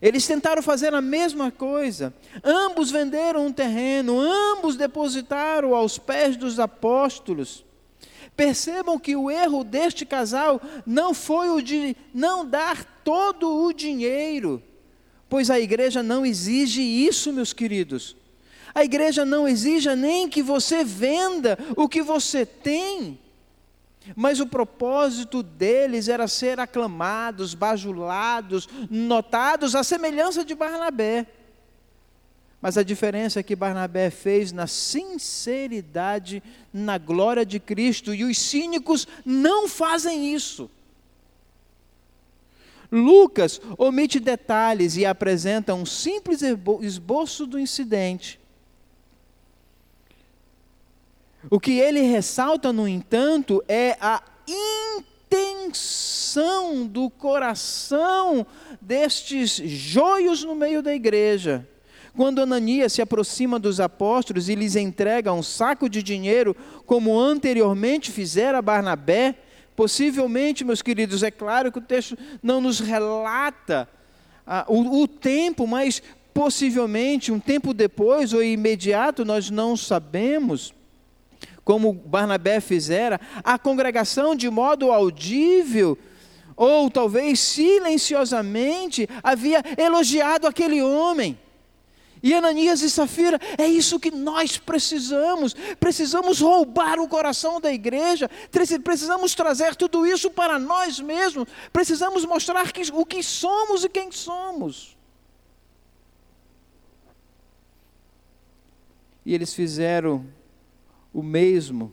Eles 0.00 0.26
tentaram 0.26 0.62
fazer 0.62 0.94
a 0.94 1.00
mesma 1.00 1.50
coisa. 1.50 2.14
Ambos 2.42 2.90
venderam 2.90 3.46
um 3.46 3.52
terreno, 3.52 4.20
ambos 4.20 4.76
depositaram 4.76 5.74
aos 5.74 5.98
pés 5.98 6.36
dos 6.36 6.58
apóstolos. 6.58 7.64
Percebam 8.36 8.98
que 8.98 9.16
o 9.16 9.30
erro 9.30 9.64
deste 9.64 10.06
casal 10.06 10.60
não 10.86 11.12
foi 11.12 11.50
o 11.50 11.60
de 11.60 11.96
não 12.14 12.46
dar 12.46 12.84
todo 13.04 13.64
o 13.64 13.72
dinheiro 13.72 14.62
Pois 15.30 15.48
a 15.48 15.60
igreja 15.60 16.02
não 16.02 16.26
exige 16.26 16.82
isso, 16.82 17.32
meus 17.32 17.52
queridos. 17.52 18.16
A 18.74 18.84
igreja 18.84 19.24
não 19.24 19.46
exige 19.46 19.94
nem 19.94 20.28
que 20.28 20.42
você 20.42 20.82
venda 20.82 21.56
o 21.76 21.88
que 21.88 22.02
você 22.02 22.44
tem. 22.44 23.16
Mas 24.16 24.40
o 24.40 24.46
propósito 24.46 25.42
deles 25.42 26.08
era 26.08 26.26
ser 26.26 26.58
aclamados, 26.58 27.54
bajulados, 27.54 28.68
notados, 28.90 29.74
à 29.74 29.84
semelhança 29.84 30.44
de 30.44 30.54
Barnabé. 30.54 31.26
Mas 32.60 32.76
a 32.76 32.82
diferença 32.82 33.40
é 33.40 33.42
que 33.42 33.56
Barnabé 33.56 34.10
fez 34.10 34.52
na 34.52 34.66
sinceridade, 34.66 36.42
na 36.72 36.98
glória 36.98 37.44
de 37.46 37.58
Cristo, 37.58 38.12
e 38.12 38.24
os 38.24 38.36
cínicos 38.38 39.06
não 39.24 39.66
fazem 39.66 40.34
isso. 40.34 40.70
Lucas 42.92 43.60
omite 43.78 44.18
detalhes 44.18 44.96
e 44.96 45.06
apresenta 45.06 45.74
um 45.74 45.86
simples 45.86 46.42
esboço 46.82 47.46
do 47.46 47.58
incidente. 47.58 48.39
O 51.48 51.60
que 51.60 51.78
ele 51.78 52.00
ressalta, 52.02 52.72
no 52.72 52.86
entanto, 52.86 53.62
é 53.68 53.96
a 54.00 54.22
intenção 55.26 56.86
do 56.86 57.08
coração 57.08 58.46
destes 58.80 59.52
joios 59.52 60.44
no 60.44 60.54
meio 60.54 60.82
da 60.82 60.94
igreja. 60.94 61.66
Quando 62.16 62.42
Ananias 62.42 62.92
se 62.92 63.00
aproxima 63.00 63.58
dos 63.58 63.80
apóstolos 63.80 64.48
e 64.48 64.54
lhes 64.54 64.76
entrega 64.76 65.32
um 65.32 65.42
saco 65.42 65.88
de 65.88 66.02
dinheiro, 66.02 66.56
como 66.84 67.18
anteriormente 67.18 68.10
fizera 68.10 68.60
Barnabé, 68.60 69.36
Possivelmente, 69.80 70.62
meus 70.62 70.82
queridos, 70.82 71.22
é 71.22 71.30
claro 71.30 71.72
que 71.72 71.78
o 71.78 71.80
texto 71.80 72.14
não 72.42 72.60
nos 72.60 72.80
relata 72.80 73.88
ah, 74.46 74.66
o, 74.68 75.00
o 75.00 75.08
tempo, 75.08 75.66
mas 75.66 76.02
possivelmente 76.34 77.32
um 77.32 77.40
tempo 77.40 77.72
depois 77.72 78.34
ou 78.34 78.42
imediato, 78.42 79.24
nós 79.24 79.48
não 79.48 79.78
sabemos 79.78 80.74
como 81.64 81.92
Barnabé 81.92 82.60
fizera, 82.60 83.20
a 83.44 83.58
congregação 83.58 84.34
de 84.34 84.48
modo 84.50 84.90
audível, 84.90 85.98
ou 86.56 86.90
talvez 86.90 87.40
silenciosamente, 87.40 89.08
havia 89.22 89.62
elogiado 89.78 90.46
aquele 90.46 90.82
homem. 90.82 91.38
E 92.22 92.34
Ananias 92.34 92.82
e 92.82 92.90
Safira, 92.90 93.38
é 93.56 93.66
isso 93.66 93.98
que 93.98 94.10
nós 94.10 94.58
precisamos. 94.58 95.54
Precisamos 95.78 96.40
roubar 96.40 96.98
o 96.98 97.08
coração 97.08 97.60
da 97.60 97.72
igreja, 97.72 98.28
precisamos 98.84 99.34
trazer 99.34 99.74
tudo 99.74 100.06
isso 100.06 100.30
para 100.30 100.58
nós 100.58 101.00
mesmos, 101.00 101.48
precisamos 101.72 102.24
mostrar 102.24 102.70
que, 102.72 102.82
o 102.92 103.06
que 103.06 103.22
somos 103.22 103.84
e 103.84 103.88
quem 103.88 104.12
somos. 104.12 104.98
E 109.24 109.34
eles 109.34 109.54
fizeram 109.54 110.26
o 111.12 111.22
mesmo, 111.22 111.92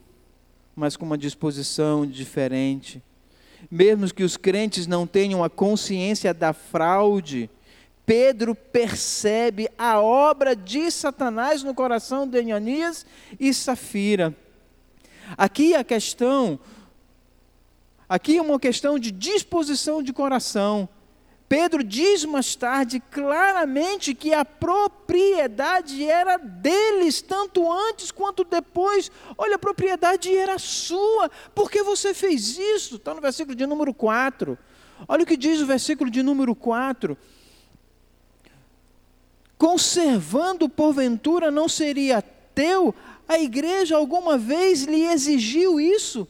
mas 0.75 0.95
com 0.95 1.05
uma 1.05 1.17
disposição 1.17 2.05
diferente. 2.05 3.01
Mesmo 3.69 4.13
que 4.13 4.23
os 4.23 4.37
crentes 4.37 4.85
não 4.85 5.07
tenham 5.07 5.43
a 5.43 5.49
consciência 5.49 6.33
da 6.33 6.53
fraude, 6.53 7.49
Pedro 8.05 8.55
percebe 8.55 9.69
a 9.77 9.99
obra 9.99 10.55
de 10.55 10.89
Satanás 10.91 11.61
no 11.63 11.73
coração 11.73 12.27
de 12.27 12.39
Ananias 12.39 13.05
e 13.39 13.53
Safira. 13.53 14.35
Aqui 15.37 15.75
a 15.75 15.83
questão, 15.83 16.57
aqui 18.07 18.37
é 18.37 18.41
uma 18.41 18.59
questão 18.59 18.97
de 18.97 19.11
disposição 19.11 20.01
de 20.01 20.13
coração. 20.13 20.87
Pedro 21.49 21.83
diz 21.83 22.25
mais 22.25 22.55
tarde 22.55 23.01
claramente 23.11 24.13
que 24.13 24.33
a 24.33 24.43
propriedade 24.43 26.03
era 26.03 26.37
deles, 26.37 27.21
tanto 27.21 27.71
antes 27.71 28.11
quanto 28.11 28.43
depois. 28.43 29.09
Olha, 29.37 29.55
a 29.55 29.59
propriedade 29.59 30.35
era 30.35 30.59
sua, 30.59 31.31
por 31.55 31.71
que 31.71 31.81
você 31.83 32.13
fez 32.13 32.57
isso? 32.57 32.97
Está 32.97 33.13
no 33.13 33.21
versículo 33.21 33.55
de 33.55 33.65
número 33.65 33.93
4. 33.93 34.57
Olha 35.07 35.23
o 35.23 35.25
que 35.25 35.37
diz 35.37 35.61
o 35.61 35.65
versículo 35.65 36.09
de 36.09 36.21
número 36.21 36.53
4 36.53 37.17
conservando 39.57 40.69
porventura 40.69 41.49
não 41.49 41.67
seria 41.67 42.21
teu? 42.53 42.93
A 43.27 43.39
igreja 43.39 43.95
alguma 43.95 44.37
vez 44.37 44.83
lhe 44.83 45.05
exigiu 45.05 45.79
isso? 45.79 46.27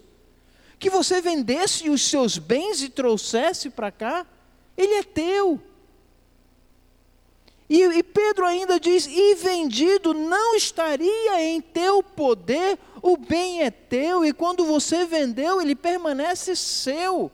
Que 0.79 0.89
você 0.89 1.21
vendesse 1.21 1.89
os 1.89 2.01
seus 2.09 2.37
bens 2.37 2.81
e 2.81 2.89
trouxesse 2.89 3.69
para 3.69 3.91
cá? 3.91 4.25
Ele 4.77 4.93
é 4.93 5.03
teu. 5.03 5.59
E, 7.69 7.83
e, 7.83 8.03
Pedro 8.03 8.45
ainda 8.45 8.79
diz: 8.79 9.07
e 9.07 9.35
vendido 9.35 10.13
não 10.13 10.55
estaria 10.55 11.43
em 11.43 11.59
teu 11.59 12.01
poder, 12.01 12.79
o 13.01 13.17
bem 13.17 13.61
é 13.61 13.71
teu, 13.71 14.23
e 14.23 14.31
quando 14.31 14.65
você 14.65 15.05
vendeu, 15.05 15.61
ele 15.61 15.75
permanece 15.75 16.55
seu. 16.55 17.29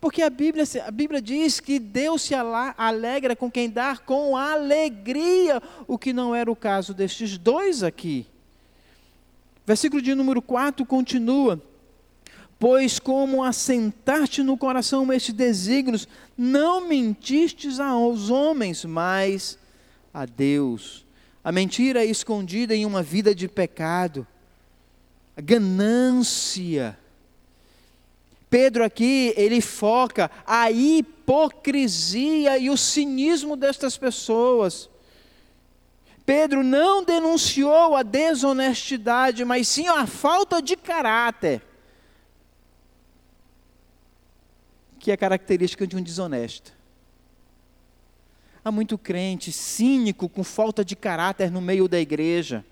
Porque 0.00 0.22
a 0.22 0.30
Bíblia, 0.30 0.64
a 0.84 0.90
Bíblia 0.90 1.22
diz 1.22 1.60
que 1.60 1.78
Deus 1.78 2.22
se 2.22 2.34
alegra 2.34 3.36
com 3.36 3.48
quem 3.50 3.70
dá 3.70 3.96
com 3.96 4.36
alegria, 4.36 5.62
o 5.86 5.96
que 5.96 6.12
não 6.12 6.34
era 6.34 6.50
o 6.50 6.56
caso 6.56 6.92
destes 6.92 7.38
dois 7.38 7.84
aqui. 7.84 8.26
Versículo 9.64 10.02
de 10.02 10.14
número 10.14 10.42
4 10.42 10.84
continua: 10.86 11.60
Pois 12.62 13.00
como 13.00 13.42
assentaste 13.42 14.40
no 14.40 14.56
coração 14.56 15.12
estes 15.12 15.34
desígnios, 15.34 16.06
não 16.38 16.86
mentistes 16.86 17.80
aos 17.80 18.30
homens, 18.30 18.84
mas 18.84 19.58
a 20.14 20.24
Deus. 20.24 21.04
A 21.42 21.50
mentira 21.50 22.04
é 22.04 22.06
escondida 22.06 22.72
em 22.72 22.86
uma 22.86 23.02
vida 23.02 23.34
de 23.34 23.48
pecado, 23.48 24.24
a 25.36 25.40
ganância 25.40 26.96
Pedro 28.48 28.84
aqui, 28.84 29.34
ele 29.34 29.60
foca 29.60 30.30
a 30.46 30.70
hipocrisia 30.70 32.58
e 32.58 32.68
o 32.68 32.76
cinismo 32.76 33.56
destas 33.56 33.96
pessoas. 33.96 34.88
Pedro 36.24 36.62
não 36.62 37.02
denunciou 37.02 37.96
a 37.96 38.04
desonestidade, 38.04 39.42
mas 39.42 39.66
sim 39.66 39.88
a 39.88 40.06
falta 40.06 40.60
de 40.60 40.76
caráter, 40.76 41.62
que 45.02 45.10
é 45.10 45.16
característica 45.16 45.84
de 45.84 45.96
um 45.96 46.02
desonesto. 46.02 46.72
Há 48.64 48.70
muito 48.70 48.96
crente 48.96 49.50
cínico, 49.50 50.28
com 50.28 50.44
falta 50.44 50.84
de 50.84 50.94
caráter 50.94 51.50
no 51.50 51.60
meio 51.60 51.88
da 51.88 51.98
igreja 51.98 52.64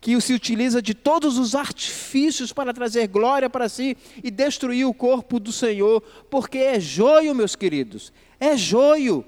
que 0.00 0.18
se 0.18 0.32
utiliza 0.32 0.80
de 0.80 0.94
todos 0.94 1.36
os 1.36 1.54
artifícios 1.54 2.54
para 2.54 2.72
trazer 2.72 3.06
glória 3.06 3.50
para 3.50 3.68
si 3.68 3.96
e 4.24 4.30
destruir 4.30 4.86
o 4.86 4.94
corpo 4.94 5.38
do 5.38 5.52
Senhor, 5.52 6.00
porque 6.30 6.56
é 6.56 6.80
joio, 6.80 7.34
meus 7.34 7.54
queridos, 7.54 8.10
é 8.40 8.56
joio. 8.56 9.24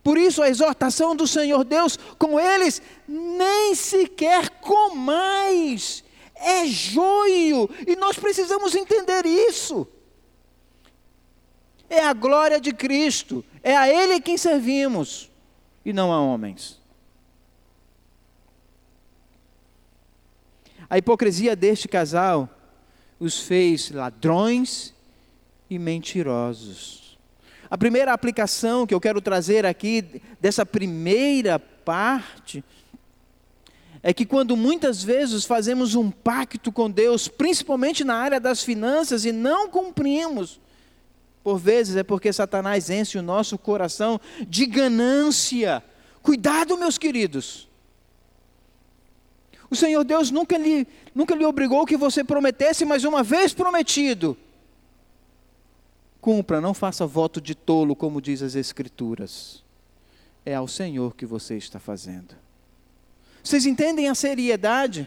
Por 0.00 0.16
isso 0.16 0.40
a 0.40 0.48
exortação 0.48 1.16
do 1.16 1.26
Senhor 1.26 1.64
Deus 1.64 1.98
com 2.16 2.38
eles, 2.38 2.80
nem 3.08 3.74
sequer 3.74 4.48
comais, 4.60 6.03
é 6.44 6.66
joio, 6.66 7.68
e 7.86 7.96
nós 7.96 8.18
precisamos 8.18 8.74
entender 8.74 9.24
isso. 9.24 9.86
É 11.88 12.00
a 12.00 12.12
glória 12.12 12.60
de 12.60 12.72
Cristo, 12.72 13.44
é 13.62 13.76
a 13.76 13.88
Ele 13.88 14.20
quem 14.20 14.36
servimos, 14.36 15.30
e 15.84 15.92
não 15.92 16.12
a 16.12 16.20
homens. 16.20 16.80
A 20.88 20.98
hipocrisia 20.98 21.56
deste 21.56 21.88
casal 21.88 22.48
os 23.18 23.40
fez 23.40 23.90
ladrões 23.90 24.92
e 25.70 25.78
mentirosos. 25.78 27.18
A 27.70 27.78
primeira 27.78 28.12
aplicação 28.12 28.86
que 28.86 28.94
eu 28.94 29.00
quero 29.00 29.20
trazer 29.20 29.64
aqui 29.64 30.20
dessa 30.40 30.66
primeira 30.66 31.58
parte 31.58 32.62
é 34.06 34.12
que 34.12 34.26
quando 34.26 34.54
muitas 34.54 35.02
vezes 35.02 35.46
fazemos 35.46 35.94
um 35.94 36.10
pacto 36.10 36.70
com 36.70 36.90
Deus, 36.90 37.26
principalmente 37.26 38.04
na 38.04 38.14
área 38.14 38.38
das 38.38 38.62
finanças, 38.62 39.24
e 39.24 39.32
não 39.32 39.70
cumprimos, 39.70 40.60
por 41.42 41.58
vezes 41.58 41.96
é 41.96 42.02
porque 42.02 42.30
Satanás 42.30 42.90
enche 42.90 43.16
o 43.16 43.22
nosso 43.22 43.56
coração 43.56 44.20
de 44.46 44.66
ganância. 44.66 45.82
Cuidado, 46.22 46.76
meus 46.76 46.98
queridos. 46.98 47.66
O 49.70 49.74
Senhor 49.74 50.04
Deus 50.04 50.30
nunca 50.30 50.58
lhe, 50.58 50.86
nunca 51.14 51.34
lhe 51.34 51.46
obrigou 51.46 51.86
que 51.86 51.96
você 51.96 52.22
prometesse, 52.22 52.84
mas 52.84 53.04
uma 53.04 53.22
vez 53.22 53.54
prometido, 53.54 54.36
cumpra, 56.20 56.60
não 56.60 56.74
faça 56.74 57.06
voto 57.06 57.40
de 57.40 57.54
tolo, 57.54 57.96
como 57.96 58.20
diz 58.20 58.42
as 58.42 58.54
Escrituras. 58.54 59.64
É 60.44 60.54
ao 60.54 60.68
Senhor 60.68 61.16
que 61.16 61.24
você 61.24 61.56
está 61.56 61.80
fazendo. 61.80 62.43
Vocês 63.44 63.66
entendem 63.66 64.08
a 64.08 64.14
seriedade? 64.14 65.06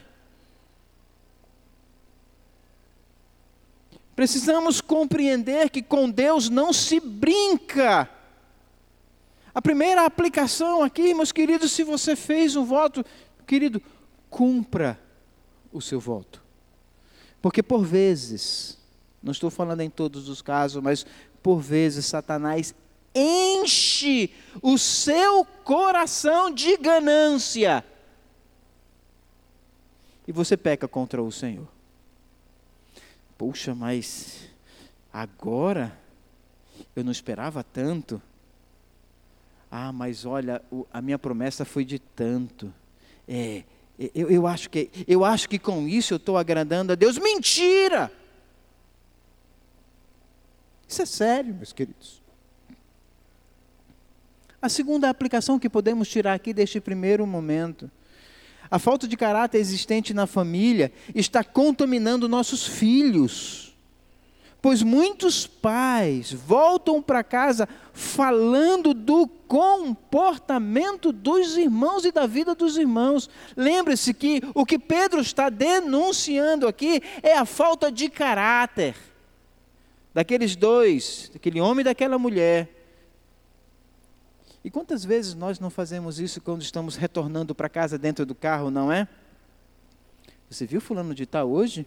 Precisamos 4.16 4.80
compreender 4.80 5.72
que 5.72 5.82
com 5.82 6.08
Deus 6.08 6.48
não 6.48 6.72
se 6.72 7.00
brinca. 7.00 8.08
A 9.54 9.62
primeira 9.62 10.06
aplicação 10.06 10.84
aqui, 10.84 11.16
meus 11.16 11.32
queridos, 11.32 11.72
se 11.72 11.84
você 11.84 12.16
fez 12.16 12.56
um 12.56 12.64
voto, 12.64 13.04
querido, 13.48 13.82
cumpra 14.30 15.00
o 15.74 15.82
seu 15.82 16.00
voto. 16.00 16.44
Porque 17.42 17.64
por 17.64 17.84
vezes, 17.84 18.78
não 19.22 19.32
estou 19.32 19.50
falando 19.50 19.82
em 19.82 19.90
todos 19.90 20.30
os 20.30 20.44
casos, 20.44 20.82
mas 20.82 21.08
por 21.42 21.60
vezes 21.60 22.06
Satanás 22.06 22.76
enche 23.16 24.30
o 24.62 24.78
seu 24.78 25.44
coração 25.64 26.52
de 26.52 26.78
ganância. 26.78 27.84
E 30.28 30.32
você 30.32 30.58
peca 30.58 30.88
contra 30.88 31.22
o 31.24 31.32
Senhor. 31.32 31.68
Puxa, 33.38 33.74
mas 33.74 34.50
agora 35.14 35.98
eu 36.96 37.04
não 37.04 37.12
esperava 37.12 37.64
tanto. 37.64 38.22
Ah, 39.72 39.92
mas 39.92 40.26
olha, 40.26 40.62
a 40.92 41.02
minha 41.02 41.20
promessa 41.20 41.64
foi 41.64 41.86
de 41.86 42.00
tanto. 42.00 42.74
É, 43.28 43.64
eu, 44.14 44.30
eu, 44.30 44.48
acho 44.48 44.70
que, 44.70 44.90
eu 45.08 45.24
acho 45.24 45.48
que 45.48 45.58
com 45.58 45.88
isso 45.88 46.14
eu 46.14 46.18
estou 46.18 46.38
agradando 46.38 46.92
a 46.92 46.96
Deus. 46.96 47.18
Mentira! 47.18 48.12
Isso 50.88 51.02
é 51.02 51.06
sério, 51.06 51.54
meus 51.54 51.74
queridos. 51.74 52.22
A 54.62 54.70
segunda 54.70 55.10
aplicação 55.10 55.60
que 55.60 55.70
podemos 55.70 56.08
tirar 56.08 56.34
aqui 56.34 56.54
deste 56.54 56.80
primeiro 56.80 57.28
momento. 57.28 57.92
A 58.70 58.80
falta 58.80 59.08
de 59.08 59.16
caráter 59.16 59.60
existente 59.60 60.14
na 60.14 60.28
família 60.28 60.92
está 61.16 61.44
contaminando 61.44 62.28
nossos 62.28 62.66
filhos 62.66 63.68
pois 64.62 64.82
muitos 64.82 65.48
pais 65.48 66.34
voltam 66.34 67.02
para 67.02 67.24
casa 67.24 67.70
falando 67.94 68.94
do 68.94 69.28
comportamento 69.48 71.12
dos 71.12 71.56
irmãos 71.58 72.04
e 72.04 72.12
da 72.12 72.28
vida 72.28 72.54
dos 72.54 72.76
irmãos. 72.76 73.30
Lembre-se 73.56 74.14
que 74.14 74.42
o 74.54 74.66
que 74.66 74.78
Pedro 74.78 75.22
está 75.22 75.50
denunciando 75.50 76.68
aqui 76.68 77.02
é 77.24 77.38
a 77.38 77.46
falta 77.46 77.92
de 77.92 78.10
caráter 78.10 78.96
daqueles 80.14 80.56
dois, 80.56 81.30
daquele 81.34 81.62
homem 81.62 81.82
e 81.82 81.86
daquela 81.86 82.18
mulher. 82.18 82.77
E 84.64 84.70
quantas 84.70 85.06
vezes 85.06 85.34
nós 85.34 85.60
não 85.60 85.70
fazemos 85.70 86.20
isso 86.20 86.42
quando 86.42 86.62
estamos 86.62 86.96
retornando 86.96 87.56
para 87.56 87.70
casa 87.70 87.98
dentro 87.98 88.26
do 88.26 88.36
carro, 88.36 88.70
não 88.70 88.92
é? 88.92 89.08
Você 90.50 90.66
viu 90.66 90.82
fulano 90.82 91.14
de 91.14 91.26
tal 91.26 91.50
hoje? 91.50 91.86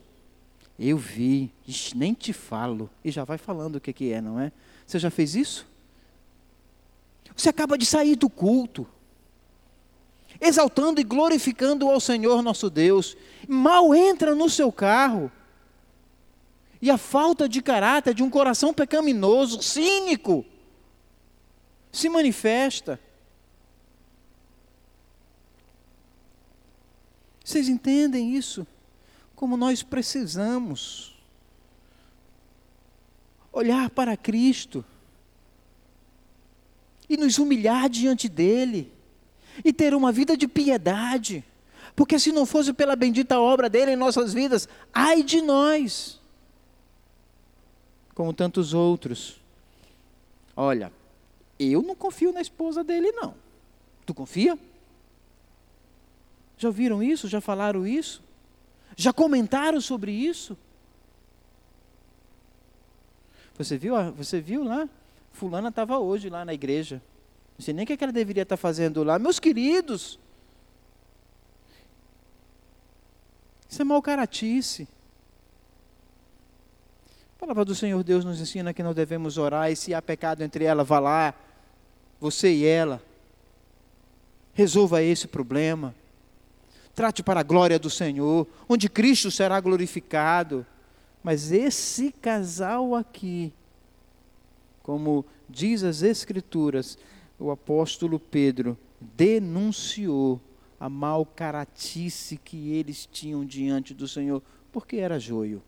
Eu 0.78 0.96
vi, 0.96 1.52
Ixi, 1.66 1.96
nem 1.96 2.14
te 2.14 2.32
falo. 2.32 2.88
E 3.04 3.10
já 3.10 3.24
vai 3.24 3.36
falando 3.36 3.76
o 3.76 3.80
que, 3.80 3.92
que 3.92 4.12
é, 4.12 4.20
não 4.20 4.40
é? 4.40 4.50
Você 4.86 4.98
já 4.98 5.10
fez 5.10 5.34
isso? 5.34 5.66
Você 7.36 7.48
acaba 7.48 7.78
de 7.78 7.86
sair 7.86 8.16
do 8.16 8.28
culto, 8.28 8.86
exaltando 10.40 11.00
e 11.00 11.04
glorificando 11.04 11.88
ao 11.88 12.00
Senhor 12.00 12.42
nosso 12.42 12.68
Deus. 12.68 13.16
Mal 13.48 13.94
entra 13.94 14.34
no 14.34 14.48
seu 14.48 14.70
carro 14.72 15.30
e 16.82 16.90
a 16.90 16.96
falta 16.96 17.48
de 17.48 17.60
caráter 17.60 18.14
de 18.14 18.22
um 18.22 18.30
coração 18.30 18.72
pecaminoso, 18.72 19.62
cínico, 19.62 20.44
se 21.92 22.08
manifesta. 22.08 23.00
Vocês 27.44 27.68
entendem 27.68 28.34
isso? 28.34 28.66
Como 29.34 29.56
nós 29.56 29.82
precisamos 29.82 31.16
olhar 33.52 33.90
para 33.90 34.16
Cristo 34.16 34.84
e 37.08 37.16
nos 37.16 37.38
humilhar 37.38 37.88
diante 37.88 38.28
dEle 38.28 38.92
e 39.64 39.72
ter 39.72 39.94
uma 39.94 40.12
vida 40.12 40.36
de 40.36 40.46
piedade, 40.46 41.44
porque 41.96 42.18
se 42.18 42.30
não 42.30 42.46
fosse 42.46 42.72
pela 42.72 42.94
bendita 42.94 43.40
obra 43.40 43.68
dele 43.68 43.92
em 43.92 43.96
nossas 43.96 44.32
vidas, 44.32 44.68
ai 44.92 45.22
de 45.24 45.42
nós, 45.42 46.20
como 48.14 48.32
tantos 48.32 48.72
outros. 48.72 49.40
Olha, 50.54 50.92
eu 51.60 51.82
não 51.82 51.94
confio 51.94 52.32
na 52.32 52.40
esposa 52.40 52.82
dele, 52.82 53.12
não. 53.12 53.34
Tu 54.06 54.14
confia? 54.14 54.58
Já 56.56 56.68
ouviram 56.68 57.02
isso? 57.02 57.28
Já 57.28 57.40
falaram 57.40 57.86
isso? 57.86 58.22
Já 58.96 59.12
comentaram 59.12 59.80
sobre 59.80 60.12
isso? 60.12 60.56
Você 63.56 63.76
viu, 63.76 63.94
você 64.12 64.40
viu 64.40 64.64
lá? 64.64 64.88
Fulana 65.32 65.68
estava 65.68 65.98
hoje 65.98 66.30
lá 66.30 66.44
na 66.44 66.54
igreja. 66.54 67.02
Não 67.58 67.64
sei 67.64 67.74
nem 67.74 67.84
o 67.84 67.86
que 67.86 68.02
ela 68.02 68.12
deveria 68.12 68.42
estar 68.42 68.56
fazendo 68.56 69.04
lá. 69.04 69.18
Meus 69.18 69.38
queridos, 69.38 70.18
isso 73.68 73.82
é 73.82 73.84
mau 73.84 74.00
caratice. 74.00 74.88
A 77.36 77.40
palavra 77.40 77.64
do 77.64 77.74
Senhor 77.74 78.02
Deus 78.02 78.24
nos 78.24 78.40
ensina 78.40 78.74
que 78.74 78.82
não 78.82 78.92
devemos 78.92 79.38
orar, 79.38 79.70
e 79.70 79.76
se 79.76 79.94
há 79.94 80.02
pecado 80.02 80.42
entre 80.42 80.64
ela, 80.64 80.84
vá 80.84 80.98
lá, 80.98 81.34
você 82.20 82.52
e 82.52 82.66
ela. 82.66 83.02
Resolva 84.52 85.02
esse 85.02 85.26
problema. 85.26 85.94
Trate 86.94 87.22
para 87.22 87.40
a 87.40 87.44
glória 87.44 87.78
do 87.78 87.88
Senhor, 87.88 88.46
onde 88.68 88.88
Cristo 88.88 89.30
será 89.30 89.58
glorificado. 89.60 90.66
Mas 91.22 91.50
esse 91.50 92.12
casal 92.12 92.94
aqui, 92.94 93.52
como 94.82 95.24
diz 95.48 95.82
as 95.82 96.02
Escrituras, 96.02 96.98
o 97.38 97.50
apóstolo 97.50 98.18
Pedro 98.18 98.76
denunciou 99.00 100.40
a 100.78 100.88
mal 100.88 101.24
caratice 101.24 102.36
que 102.36 102.70
eles 102.72 103.06
tinham 103.10 103.44
diante 103.44 103.94
do 103.94 104.06
Senhor, 104.06 104.42
porque 104.72 104.96
era 104.96 105.18
joio. 105.18 105.62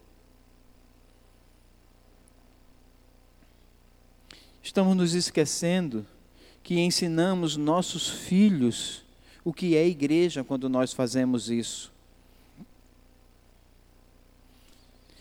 Estamos 4.62 4.96
nos 4.96 5.14
esquecendo 5.14 6.06
que 6.62 6.78
ensinamos 6.78 7.56
nossos 7.56 8.08
filhos 8.08 9.02
o 9.44 9.52
que 9.52 9.76
é 9.76 9.86
igreja 9.86 10.44
quando 10.44 10.68
nós 10.68 10.92
fazemos 10.92 11.50
isso. 11.50 11.92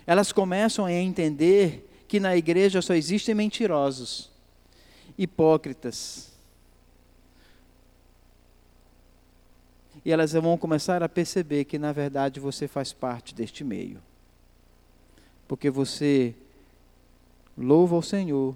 Elas 0.06 0.32
começam 0.32 0.86
a 0.86 0.94
entender 0.94 1.88
que 2.08 2.20
na 2.20 2.36
igreja 2.36 2.82
só 2.82 2.94
existem 2.94 3.34
mentirosos, 3.34 4.30
hipócritas. 5.18 6.32
E 10.04 10.12
elas 10.12 10.34
vão 10.34 10.58
começar 10.58 11.02
a 11.02 11.10
perceber 11.10 11.66
que 11.66 11.80
na 11.80 11.92
verdade 11.92 12.40
você 12.40 12.68
faz 12.68 12.92
parte 12.92 13.34
deste 13.34 13.64
meio. 13.64 14.02
Porque 15.48 15.70
você 15.70 16.36
louva 17.58 17.96
o 17.96 18.02
Senhor, 18.02 18.56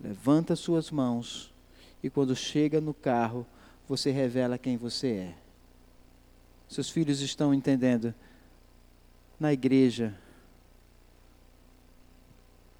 levanta 0.00 0.56
suas 0.56 0.90
mãos 0.90 1.52
e 2.02 2.08
quando 2.08 2.34
chega 2.34 2.80
no 2.80 2.94
carro, 2.94 3.46
você 3.88 4.10
revela 4.10 4.58
quem 4.58 4.76
você 4.76 5.08
é. 5.08 5.34
Seus 6.68 6.90
filhos 6.90 7.20
estão 7.20 7.54
entendendo. 7.54 8.14
Na 9.40 9.52
igreja 9.52 10.14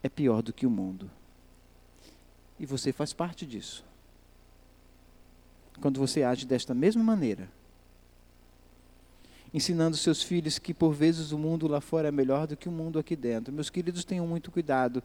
é 0.03 0.09
pior 0.09 0.43
do 0.43 0.53
que 0.53 0.67
o 0.67 0.71
mundo. 0.71 1.11
E 2.59 2.67
você 2.67 2.93
faz 2.93 3.13
parte 3.13 3.47
disso. 3.47 3.85
Quando 5.81 5.99
você 5.99 6.23
age 6.23 6.45
desta 6.45 6.75
mesma 6.75 7.03
maneira, 7.03 7.49
ensinando 9.55 9.97
seus 9.97 10.23
filhos 10.23 10.59
que 10.59 10.75
por 10.75 10.93
vezes 10.93 11.33
o 11.33 11.39
mundo 11.39 11.67
lá 11.67 11.81
fora 11.81 12.09
é 12.09 12.13
melhor 12.13 12.47
do 12.47 12.57
que 12.57 12.69
o 12.69 12.73
mundo 12.73 12.99
aqui 12.99 13.17
dentro. 13.17 13.53
Meus 13.53 13.71
queridos, 13.71 14.05
tenham 14.05 14.27
muito 14.27 14.51
cuidado 14.51 15.03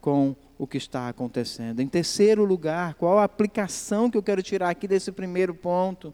com 0.00 0.34
o 0.58 0.66
que 0.66 0.76
está 0.76 1.08
acontecendo. 1.08 1.80
Em 1.80 1.88
terceiro 1.88 2.44
lugar, 2.44 2.94
qual 2.94 3.18
a 3.18 3.24
aplicação 3.24 4.10
que 4.10 4.16
eu 4.18 4.22
quero 4.22 4.42
tirar 4.42 4.70
aqui 4.70 4.88
desse 4.88 5.12
primeiro 5.12 5.54
ponto? 5.54 6.12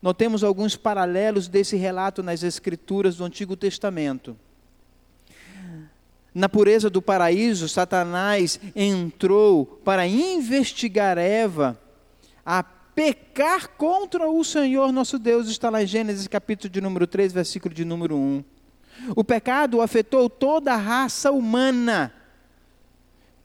Notemos 0.00 0.44
alguns 0.44 0.76
paralelos 0.76 1.48
desse 1.48 1.76
relato 1.76 2.22
nas 2.22 2.42
Escrituras 2.42 3.16
do 3.16 3.24
Antigo 3.24 3.56
Testamento. 3.56 4.36
Na 6.34 6.48
pureza 6.48 6.90
do 6.90 7.00
paraíso, 7.00 7.68
Satanás 7.68 8.60
entrou 8.74 9.64
para 9.64 10.06
investigar 10.06 11.16
Eva, 11.16 11.80
a 12.44 12.62
pecar 12.62 13.68
contra 13.70 14.28
o 14.28 14.44
Senhor 14.44 14.92
nosso 14.92 15.18
Deus, 15.18 15.48
está 15.48 15.70
lá 15.70 15.82
em 15.82 15.86
Gênesis 15.86 16.26
capítulo 16.28 16.70
de 16.70 16.80
número 16.80 17.06
3, 17.06 17.32
versículo 17.32 17.74
de 17.74 17.84
número 17.84 18.16
1. 18.16 18.44
O 19.14 19.24
pecado 19.24 19.80
afetou 19.80 20.28
toda 20.28 20.72
a 20.72 20.76
raça 20.76 21.30
humana 21.30 22.12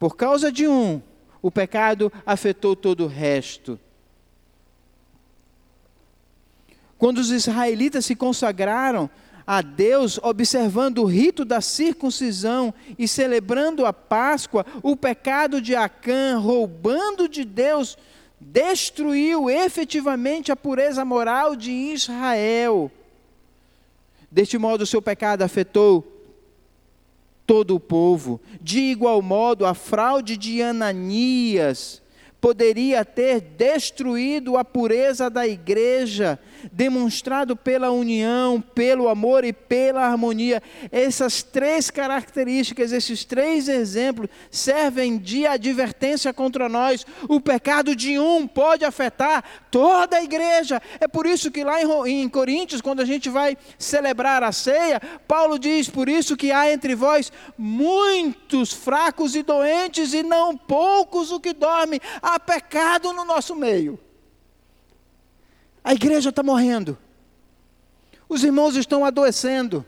por 0.02 0.16
causa 0.16 0.52
de 0.52 0.68
um, 0.68 1.00
o 1.44 1.52
pecado 1.52 2.12
afetou 2.26 2.76
todo 2.76 3.04
o 3.04 3.08
resto. 3.08 3.80
Quando 6.98 7.20
os 7.20 7.30
israelitas 7.30 8.06
se 8.06 8.16
consagraram 8.16 9.08
a 9.46 9.62
Deus, 9.62 10.20
observando 10.24 11.04
o 11.04 11.06
rito 11.06 11.46
da 11.46 11.62
circuncisão 11.62 12.74
e 12.98 13.08
celebrando 13.08 13.86
a 13.86 13.94
Páscoa, 13.94 14.66
o 14.82 14.98
pecado 14.98 15.62
de 15.62 15.76
Acã, 15.76 16.40
roubando 16.40 17.30
de 17.30 17.46
Deus, 17.46 17.96
destruiu 18.40 19.52
efetivamente 19.52 20.52
a 20.52 20.56
pureza 20.56 21.06
moral 21.06 21.56
de 21.56 21.70
Israel. 21.70 22.92
Deste 24.32 24.58
modo, 24.58 24.82
o 24.82 24.88
seu 24.88 25.00
pecado 25.00 25.44
afetou 25.44 26.21
todo 27.52 27.76
o 27.76 27.80
povo. 27.82 28.40
De 28.62 28.80
igual 28.80 29.22
modo, 29.22 29.66
a 29.66 29.74
fraude 29.74 30.38
de 30.38 30.64
Ananias 30.64 32.01
poderia 32.42 33.06
ter 33.06 33.40
destruído 33.40 34.58
a 34.58 34.66
pureza 34.66 35.30
da 35.30 35.48
igreja, 35.48 36.40
demonstrado 36.72 37.56
pela 37.56 37.92
união, 37.92 38.60
pelo 38.60 39.08
amor 39.08 39.46
e 39.46 39.54
pela 39.54 40.02
harmonia. 40.02 40.62
Essas 40.92 41.44
três 41.44 41.92
características, 41.92 42.92
esses 42.92 43.24
três 43.24 43.70
exemplos, 43.70 44.28
servem 44.50 45.20
de 45.20 45.46
advertência 45.46 46.34
contra 46.34 46.68
nós. 46.68 47.06
O 47.30 47.40
pecado 47.40 47.96
de 47.96 48.18
um 48.18 48.48
pode 48.48 48.84
afetar 48.84 49.44
toda 49.70 50.18
a 50.18 50.24
igreja. 50.24 50.82
É 51.00 51.08
por 51.08 51.28
isso 51.28 51.52
que 51.52 51.64
lá 51.64 51.80
em 52.08 52.28
Coríntios, 52.28 52.82
quando 52.82 53.02
a 53.02 53.06
gente 53.06 53.30
vai 53.30 53.56
celebrar 53.78 54.42
a 54.42 54.52
ceia, 54.52 55.00
Paulo 55.28 55.60
diz: 55.60 55.88
Por 55.88 56.10
isso 56.10 56.36
que 56.36 56.52
há 56.52 56.74
entre 56.74 56.96
vós 56.96 57.32
muitos 57.56 58.74
fracos 58.74 59.36
e 59.36 59.44
doentes, 59.44 60.14
e 60.14 60.24
não 60.24 60.58
poucos 60.58 61.32
o 61.32 61.40
que 61.40 61.54
dormem 61.54 62.00
há 62.32 62.40
pecado 62.40 63.14
no 63.14 63.26
nosso 63.26 63.56
meio. 63.56 64.00
A 65.84 65.94
igreja 65.94 66.30
está 66.30 66.42
morrendo. 66.42 66.98
Os 68.28 68.44
irmãos 68.44 68.76
estão 68.76 69.04
adoecendo. 69.04 69.86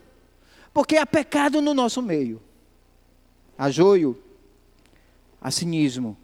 Porque 0.73 0.97
há 0.97 1.05
pecado 1.05 1.61
no 1.61 1.73
nosso 1.73 2.01
meio. 2.01 2.41
Há 3.57 3.69
joio, 3.69 4.21
há 5.39 5.51
cinismo, 5.51 6.17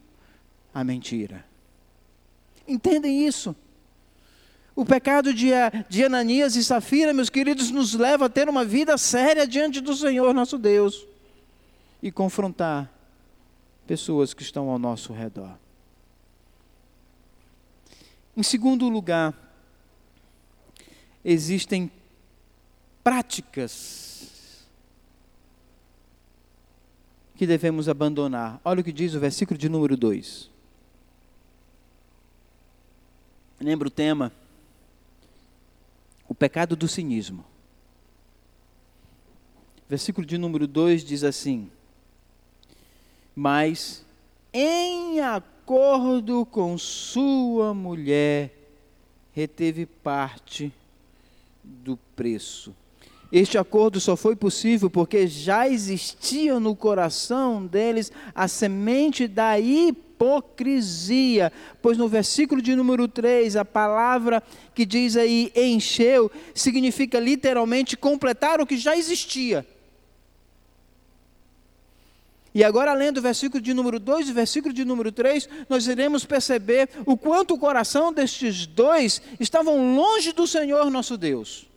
há 0.73 0.83
mentira. 0.83 1.45
Entendem 2.67 3.25
isso? 3.25 3.55
O 4.75 4.83
pecado 4.83 5.33
de, 5.33 5.49
de 5.87 6.03
Ananias 6.03 6.55
e 6.55 6.63
Safira, 6.63 7.13
meus 7.13 7.29
queridos, 7.29 7.69
nos 7.69 7.93
leva 7.93 8.25
a 8.25 8.29
ter 8.29 8.49
uma 8.49 8.65
vida 8.65 8.97
séria 8.97 9.45
diante 9.45 9.79
do 9.79 9.93
Senhor 9.93 10.33
nosso 10.33 10.57
Deus 10.57 11.05
e 12.01 12.11
confrontar 12.11 12.91
pessoas 13.85 14.33
que 14.33 14.41
estão 14.41 14.69
ao 14.69 14.79
nosso 14.79 15.13
redor. 15.13 15.57
Em 18.35 18.43
segundo 18.43 18.87
lugar, 18.87 19.33
existem 21.23 21.91
práticas 23.03 24.65
que 27.35 27.47
devemos 27.47 27.87
abandonar. 27.87 28.59
Olha 28.63 28.81
o 28.81 28.83
que 28.83 28.91
diz 28.91 29.13
o 29.13 29.19
versículo 29.19 29.57
de 29.57 29.69
número 29.69 29.95
2. 29.95 30.49
Lembra 33.59 33.87
o 33.87 33.91
tema? 33.91 34.31
O 36.27 36.35
pecado 36.35 36.75
do 36.75 36.87
cinismo. 36.87 37.43
Versículo 39.89 40.25
de 40.25 40.37
número 40.37 40.67
2 40.67 41.03
diz 41.03 41.23
assim: 41.23 41.69
Mas 43.35 44.05
em 44.53 45.19
acordo 45.19 45.58
com 46.45 46.77
sua 46.79 47.75
mulher, 47.75 48.51
reteve 49.31 49.85
parte 49.85 50.73
do 51.63 51.95
preço. 52.15 52.73
Este 53.31 53.55
acordo 53.55 53.99
só 53.99 54.15
foi 54.15 54.35
possível 54.35 54.89
porque 54.89 55.27
já 55.27 55.69
existia 55.69 56.59
no 56.59 56.75
coração 56.75 57.63
deles 57.63 58.11
a 58.33 58.47
semente 58.47 59.27
da 59.27 59.59
hipocrisia. 59.59 61.53
Pois 61.83 61.99
no 61.99 62.07
versículo 62.07 62.63
de 62.63 62.75
número 62.75 63.07
3, 63.07 63.55
a 63.55 63.63
palavra 63.63 64.41
que 64.73 64.87
diz 64.87 65.15
aí 65.15 65.51
encheu, 65.55 66.31
significa 66.55 67.19
literalmente 67.19 67.95
completar 67.95 68.59
o 68.59 68.65
que 68.65 68.75
já 68.75 68.97
existia. 68.97 69.63
E 72.59 72.63
agora, 72.65 72.93
lendo 72.93 73.19
o 73.19 73.21
versículo 73.21 73.63
de 73.63 73.73
número 73.73 73.97
2 73.97 74.27
e 74.27 74.31
o 74.31 74.33
versículo 74.33 74.73
de 74.73 74.83
número 74.83 75.13
3, 75.13 75.47
nós 75.69 75.87
iremos 75.87 76.25
perceber 76.25 76.89
o 77.05 77.15
quanto 77.15 77.53
o 77.53 77.57
coração 77.57 78.11
destes 78.11 78.65
dois 78.65 79.21
estavam 79.39 79.95
longe 79.95 80.33
do 80.33 80.45
Senhor 80.45 80.91
nosso 80.91 81.15
Deus. 81.15 81.69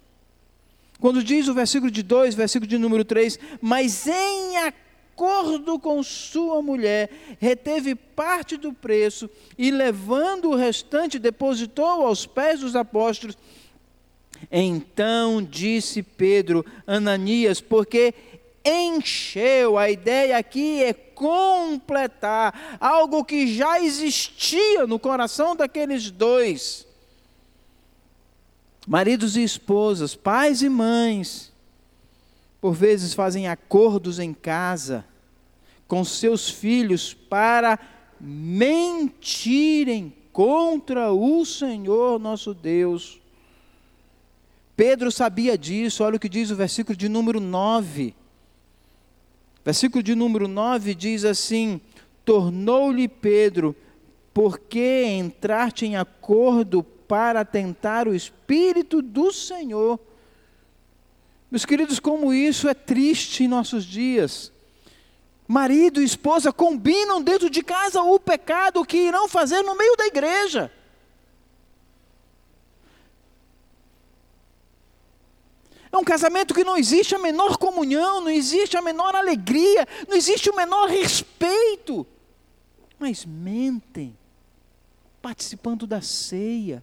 Quando 0.98 1.22
diz 1.22 1.46
o 1.46 1.54
versículo 1.54 1.88
de 1.88 2.02
2, 2.02 2.34
versículo 2.34 2.68
de 2.68 2.78
número 2.78 3.04
3, 3.04 3.38
mas 3.60 4.08
em 4.08 4.56
acordo 4.56 5.78
com 5.78 6.02
sua 6.02 6.60
mulher, 6.60 7.10
reteve 7.38 7.94
parte 7.94 8.56
do 8.56 8.72
preço 8.72 9.30
e 9.56 9.70
levando 9.70 10.50
o 10.50 10.56
restante, 10.56 11.16
depositou 11.16 12.04
aos 12.04 12.26
pés 12.26 12.58
dos 12.58 12.74
apóstolos. 12.74 13.38
Então 14.50 15.40
disse 15.40 16.02
Pedro, 16.02 16.66
Ananias, 16.84 17.60
porque 17.60 18.12
encheu, 18.64 19.76
a 19.76 19.90
ideia 19.90 20.38
aqui 20.38 20.82
é 20.82 20.92
completar 20.92 22.78
algo 22.80 23.24
que 23.24 23.54
já 23.54 23.80
existia 23.80 24.86
no 24.86 24.98
coração 24.98 25.54
daqueles 25.54 26.10
dois. 26.10 26.86
Maridos 28.86 29.36
e 29.36 29.42
esposas, 29.42 30.14
pais 30.14 30.62
e 30.62 30.68
mães, 30.68 31.52
por 32.60 32.72
vezes 32.74 33.14
fazem 33.14 33.48
acordos 33.48 34.18
em 34.18 34.32
casa 34.32 35.04
com 35.86 36.04
seus 36.04 36.48
filhos 36.48 37.12
para 37.12 37.78
mentirem 38.20 40.14
contra 40.32 41.12
o 41.12 41.44
Senhor 41.44 42.18
nosso 42.18 42.54
Deus. 42.54 43.20
Pedro 44.74 45.12
sabia 45.12 45.58
disso, 45.58 46.02
olha 46.02 46.16
o 46.16 46.20
que 46.20 46.28
diz 46.28 46.50
o 46.50 46.56
versículo 46.56 46.96
de 46.96 47.08
número 47.08 47.38
9. 47.38 48.14
Versículo 49.64 50.02
de 50.02 50.14
número 50.14 50.48
9 50.48 50.94
diz 50.94 51.24
assim: 51.24 51.80
Tornou-lhe 52.24 53.06
Pedro, 53.08 53.76
porque 54.34 55.04
entraste 55.04 55.86
em 55.86 55.96
acordo 55.96 56.82
para 56.82 57.44
tentar 57.44 58.08
o 58.08 58.14
Espírito 58.14 59.00
do 59.02 59.30
Senhor. 59.30 60.00
Meus 61.50 61.64
queridos, 61.64 62.00
como 62.00 62.32
isso 62.32 62.68
é 62.68 62.74
triste 62.74 63.44
em 63.44 63.48
nossos 63.48 63.84
dias. 63.84 64.50
Marido 65.46 66.00
e 66.00 66.04
esposa 66.04 66.50
combinam 66.50 67.20
dentro 67.20 67.50
de 67.50 67.62
casa 67.62 68.02
o 68.02 68.18
pecado 68.18 68.84
que 68.86 68.96
irão 68.96 69.28
fazer 69.28 69.60
no 69.62 69.76
meio 69.76 69.94
da 69.96 70.06
igreja. 70.06 70.72
É 75.92 75.96
um 75.98 76.04
casamento 76.04 76.54
que 76.54 76.64
não 76.64 76.76
existe 76.76 77.14
a 77.14 77.18
menor 77.18 77.58
comunhão, 77.58 78.22
não 78.22 78.30
existe 78.30 78.78
a 78.78 78.82
menor 78.82 79.14
alegria, 79.14 79.86
não 80.08 80.16
existe 80.16 80.48
o 80.48 80.56
menor 80.56 80.88
respeito. 80.88 82.06
Mas 82.98 83.26
mentem, 83.26 84.16
participando 85.20 85.86
da 85.86 86.00
ceia, 86.00 86.82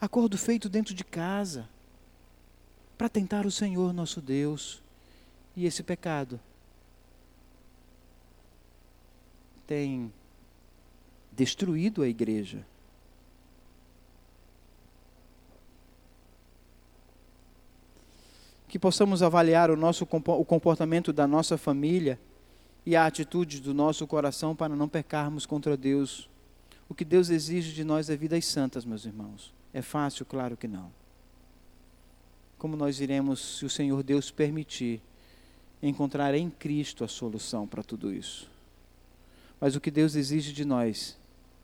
acordo 0.00 0.38
feito 0.38 0.70
dentro 0.70 0.94
de 0.94 1.04
casa, 1.04 1.68
para 2.96 3.08
tentar 3.08 3.44
o 3.44 3.50
Senhor 3.50 3.92
nosso 3.92 4.22
Deus. 4.22 4.82
E 5.54 5.66
esse 5.66 5.82
pecado 5.82 6.40
tem 9.66 10.12
destruído 11.30 12.02
a 12.02 12.08
igreja. 12.08 12.66
Que 18.74 18.78
possamos 18.80 19.22
avaliar 19.22 19.70
o 19.70 19.76
nosso 19.76 20.02
o 20.02 20.44
comportamento 20.44 21.12
da 21.12 21.28
nossa 21.28 21.56
família 21.56 22.18
e 22.84 22.96
a 22.96 23.06
atitude 23.06 23.60
do 23.60 23.72
nosso 23.72 24.04
coração 24.04 24.56
para 24.56 24.74
não 24.74 24.88
pecarmos 24.88 25.46
contra 25.46 25.76
Deus. 25.76 26.28
O 26.88 26.92
que 26.92 27.04
Deus 27.04 27.30
exige 27.30 27.72
de 27.72 27.84
nós 27.84 28.10
é 28.10 28.16
vidas 28.16 28.44
santas, 28.46 28.84
meus 28.84 29.04
irmãos. 29.04 29.54
É 29.72 29.80
fácil? 29.80 30.26
Claro 30.26 30.56
que 30.56 30.66
não. 30.66 30.90
Como 32.58 32.74
nós 32.74 32.98
iremos, 32.98 33.58
se 33.58 33.64
o 33.64 33.70
Senhor 33.70 34.02
Deus 34.02 34.32
permitir, 34.32 35.00
encontrar 35.80 36.34
em 36.34 36.50
Cristo 36.50 37.04
a 37.04 37.06
solução 37.06 37.68
para 37.68 37.84
tudo 37.84 38.12
isso? 38.12 38.50
Mas 39.60 39.76
o 39.76 39.80
que 39.80 39.88
Deus 39.92 40.16
exige 40.16 40.52
de 40.52 40.64
nós 40.64 41.16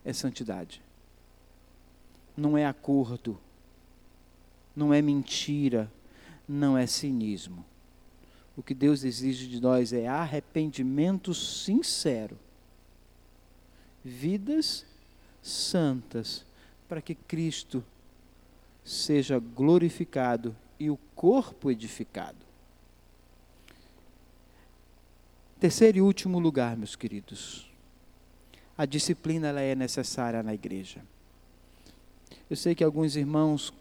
é 0.05 0.13
santidade. 0.13 0.81
Não 2.37 2.57
é 2.57 2.65
acordo, 2.65 3.37
não 4.77 4.95
é 4.95 5.03
mentira, 5.03 5.91
não 6.51 6.77
é 6.77 6.87
cinismo. 6.87 7.65
O 8.57 8.63
que 8.63 8.75
Deus 8.75 9.05
exige 9.05 9.47
de 9.47 9.61
nós 9.61 9.93
é 9.93 10.09
arrependimento 10.09 11.33
sincero, 11.33 12.37
vidas 14.05 14.85
santas, 15.41 16.45
para 16.89 17.01
que 17.01 17.15
Cristo 17.15 17.85
seja 18.85 19.39
glorificado 19.39 20.57
e 20.79 20.91
o 20.91 20.99
corpo 21.15 21.71
edificado. 21.71 22.39
Terceiro 25.61 25.99
e 25.99 26.03
último 26.03 26.39
lugar, 26.39 26.77
meus 26.77 26.97
queridos. 26.97 27.71
A 28.77 28.87
disciplina 28.87 29.49
ela 29.49 29.61
é 29.61 29.75
necessária 29.75 30.43
na 30.43 30.53
igreja. 30.53 31.05
Eu 32.49 32.57
sei 32.57 32.75
que 32.75 32.83
alguns 32.83 33.15
irmãos, 33.15 33.73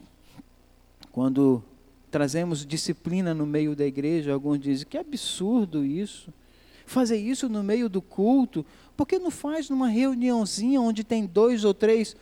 quando 1.10 1.64
trazemos 2.10 2.66
disciplina 2.66 3.32
no 3.32 3.46
meio 3.46 3.76
da 3.76 3.86
igreja, 3.86 4.32
alguns 4.32 4.58
dizem 4.58 4.86
que 4.86 4.98
absurdo 4.98 5.84
isso. 5.84 6.32
Fazer 6.86 7.18
isso 7.18 7.48
no 7.48 7.62
meio 7.62 7.88
do 7.88 8.02
culto, 8.02 8.66
por 8.96 9.06
que 9.06 9.18
não 9.18 9.30
faz 9.30 9.70
numa 9.70 9.88
reuniãozinha 9.88 10.80
onde 10.80 11.04
tem 11.04 11.24
dois 11.24 11.64
ou 11.64 11.72
três 11.72 12.16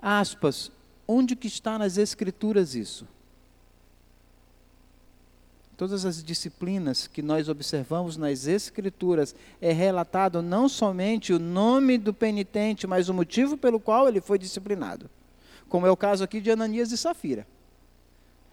aspas 0.00 0.70
Onde 1.10 1.34
que 1.34 1.46
está 1.46 1.78
nas 1.78 1.96
escrituras 1.96 2.74
isso? 2.74 3.08
Todas 5.74 6.04
as 6.04 6.22
disciplinas 6.22 7.06
que 7.06 7.22
nós 7.22 7.48
observamos 7.48 8.18
nas 8.18 8.46
escrituras 8.46 9.34
é 9.58 9.72
relatado 9.72 10.42
não 10.42 10.68
somente 10.68 11.32
o 11.32 11.38
nome 11.38 11.96
do 11.96 12.12
penitente, 12.12 12.86
mas 12.86 13.08
o 13.08 13.14
motivo 13.14 13.56
pelo 13.56 13.80
qual 13.80 14.06
ele 14.06 14.20
foi 14.20 14.38
disciplinado. 14.38 15.08
Como 15.66 15.86
é 15.86 15.90
o 15.90 15.96
caso 15.96 16.22
aqui 16.22 16.42
de 16.42 16.50
Ananias 16.50 16.92
e 16.92 16.98
Safira. 16.98 17.46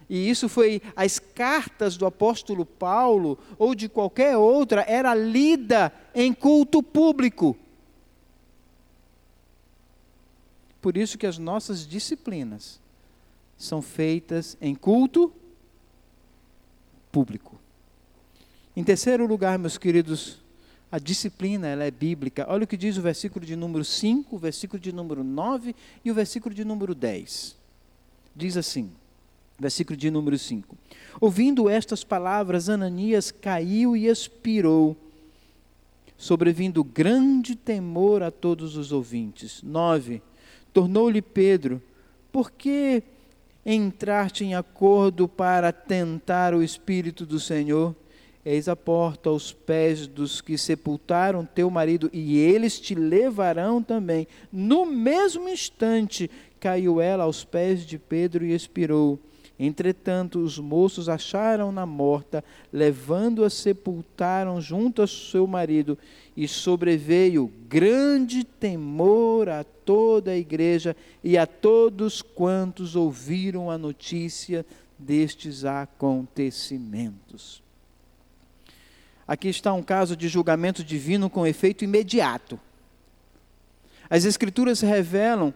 E 0.09 0.29
isso 0.29 0.47
foi 0.47 0.81
as 0.95 1.19
cartas 1.19 1.97
do 1.97 2.05
apóstolo 2.05 2.65
Paulo 2.65 3.37
ou 3.57 3.73
de 3.73 3.89
qualquer 3.89 4.37
outra 4.37 4.85
era 4.87 5.15
lida 5.15 5.91
em 6.13 6.33
culto 6.33 6.83
público. 6.83 7.57
por 10.85 10.97
isso 10.97 11.17
que 11.17 11.25
as 11.25 11.39
nossas 11.39 11.87
disciplinas 11.87 12.79
são 13.57 13.81
feitas 13.81 14.55
em 14.61 14.75
culto 14.75 15.33
público. 17.11 17.59
Em 18.75 18.83
terceiro 18.83 19.25
lugar, 19.25 19.57
meus 19.57 19.79
queridos, 19.79 20.37
a 20.91 20.99
disciplina 20.99 21.67
ela 21.67 21.83
é 21.85 21.89
bíblica. 21.89 22.45
Olha 22.47 22.65
o 22.65 22.67
que 22.67 22.77
diz 22.77 22.97
o 22.97 23.01
versículo 23.01 23.43
de 23.43 23.55
número 23.55 23.83
5, 23.83 24.35
o 24.35 24.37
versículo 24.37 24.79
de 24.79 24.91
número 24.91 25.23
9 25.23 25.75
e 26.03 26.11
o 26.11 26.13
versículo 26.13 26.53
de 26.53 26.63
número 26.63 26.93
10. 26.93 27.55
Diz 28.35 28.55
assim, 28.55 28.91
versículo 29.57 29.97
de 29.97 30.11
número 30.11 30.37
5. 30.37 30.77
Ouvindo 31.19 31.69
estas 31.69 32.03
palavras, 32.03 32.69
Ananias 32.69 33.31
caiu 33.31 33.95
e 33.95 34.07
expirou, 34.07 34.95
sobrevindo 36.17 36.83
grande 36.83 37.55
temor 37.55 38.21
a 38.23 38.31
todos 38.31 38.75
os 38.75 38.91
ouvintes. 38.91 39.61
9. 39.63 40.21
Tornou-lhe 40.73 41.21
Pedro: 41.21 41.81
Por 42.31 42.51
que 42.51 43.01
entraste 43.65 44.43
em 44.43 44.55
acordo 44.55 45.27
para 45.27 45.71
tentar 45.71 46.53
o 46.53 46.61
Espírito 46.61 47.25
do 47.25 47.39
Senhor? 47.39 47.95
Eis 48.45 48.67
a 48.67 48.75
porta 48.75 49.29
aos 49.29 49.51
pés 49.51 50.05
dos 50.05 50.39
que 50.39 50.55
sepultaram 50.55 51.43
teu 51.43 51.67
marido, 51.71 52.11
e 52.13 52.37
eles 52.37 52.79
te 52.79 52.93
levarão 52.93 53.81
também. 53.81 54.27
No 54.51 54.85
mesmo 54.85 55.49
instante 55.49 56.29
caiu 56.59 57.01
ela 57.01 57.23
aos 57.23 57.43
pés 57.43 57.83
de 57.83 57.97
Pedro 57.97 58.45
e 58.45 58.53
expirou. 58.53 59.19
Entretanto, 59.57 60.39
os 60.39 60.59
moços 60.59 61.07
acharam-na 61.07 61.85
morta, 61.85 62.43
levando-a, 62.73 63.49
sepultaram 63.49 64.59
junto 64.59 65.01
a 65.01 65.07
seu 65.07 65.47
marido, 65.47 65.97
e 66.35 66.45
sobreveio 66.47 67.49
grande 67.69 68.43
temor 68.43 69.47
a 69.47 69.63
toda 69.63 70.31
a 70.31 70.37
igreja 70.37 70.95
e 71.23 71.37
a 71.37 71.47
todos 71.47 72.21
quantos 72.21 72.97
ouviram 72.97 73.71
a 73.71 73.77
notícia 73.77 74.65
destes 74.99 75.63
acontecimentos. 75.63 77.63
Aqui 79.27 79.47
está 79.47 79.73
um 79.73 79.81
caso 79.81 80.15
de 80.15 80.27
julgamento 80.27 80.83
divino 80.83 81.29
com 81.29 81.47
efeito 81.47 81.83
imediato. 81.83 82.59
As 84.09 84.25
Escrituras 84.25 84.81
revelam 84.81 85.53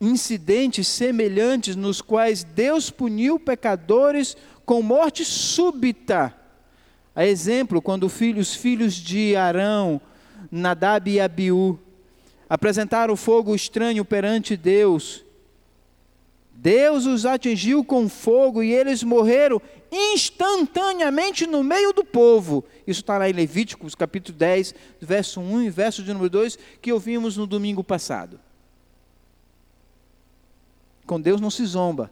incidentes 0.00 0.86
semelhantes 0.86 1.74
nos 1.74 2.00
quais 2.00 2.44
Deus 2.44 2.90
puniu 2.90 3.38
pecadores 3.38 4.36
com 4.64 4.82
morte 4.82 5.24
súbita. 5.24 6.34
A 7.14 7.26
exemplo, 7.26 7.82
quando 7.82 8.08
filhos, 8.08 8.54
filhos 8.54 8.94
de 8.94 9.34
Arão, 9.34 10.00
Nadab 10.50 11.10
e 11.10 11.20
Abiú, 11.20 11.78
apresentaram 12.48 13.16
fogo 13.16 13.54
estranho 13.54 14.04
perante 14.04 14.56
Deus, 14.56 15.24
Deus 16.60 17.06
os 17.06 17.24
atingiu 17.24 17.84
com 17.84 18.08
fogo 18.08 18.64
e 18.64 18.72
eles 18.72 19.04
morreram 19.04 19.62
instantaneamente 19.92 21.46
no 21.46 21.62
meio 21.62 21.92
do 21.92 22.04
povo. 22.04 22.64
Isso 22.84 23.00
está 23.00 23.16
lá 23.16 23.30
em 23.30 23.32
Levíticos, 23.32 23.94
capítulo 23.94 24.36
10, 24.36 24.74
verso 25.00 25.40
1 25.40 25.62
e 25.62 25.70
verso 25.70 26.02
de 26.02 26.12
número 26.12 26.28
2, 26.30 26.58
que 26.82 26.92
ouvimos 26.92 27.36
no 27.36 27.46
domingo 27.46 27.84
passado. 27.84 28.40
Com 31.08 31.18
Deus 31.18 31.40
não 31.40 31.50
se 31.50 31.64
zomba. 31.64 32.10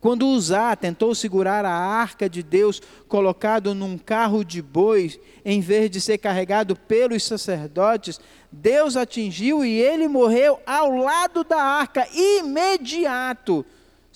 Quando 0.00 0.26
Uzá 0.26 0.74
tentou 0.74 1.14
segurar 1.14 1.66
a 1.66 1.70
arca 1.70 2.26
de 2.26 2.42
Deus 2.42 2.80
colocado 3.06 3.74
num 3.74 3.98
carro 3.98 4.42
de 4.42 4.62
bois, 4.62 5.20
em 5.44 5.60
vez 5.60 5.90
de 5.90 6.00
ser 6.00 6.16
carregado 6.16 6.74
pelos 6.74 7.22
sacerdotes, 7.24 8.18
Deus 8.50 8.96
atingiu 8.96 9.62
e 9.62 9.78
ele 9.78 10.08
morreu 10.08 10.58
ao 10.64 10.96
lado 10.96 11.44
da 11.44 11.62
arca, 11.62 12.08
imediato. 12.14 13.66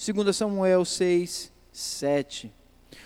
2 0.02 0.34
Samuel 0.34 0.86
6, 0.86 1.52
7. 1.70 2.50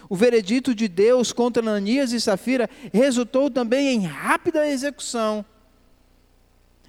O 0.08 0.14
veredito 0.14 0.72
de 0.76 0.86
Deus 0.86 1.32
contra 1.32 1.60
Ananias 1.60 2.12
e 2.12 2.20
Safira 2.20 2.70
resultou 2.92 3.50
também 3.50 3.88
em 3.88 4.06
rápida 4.06 4.70
execução. 4.70 5.44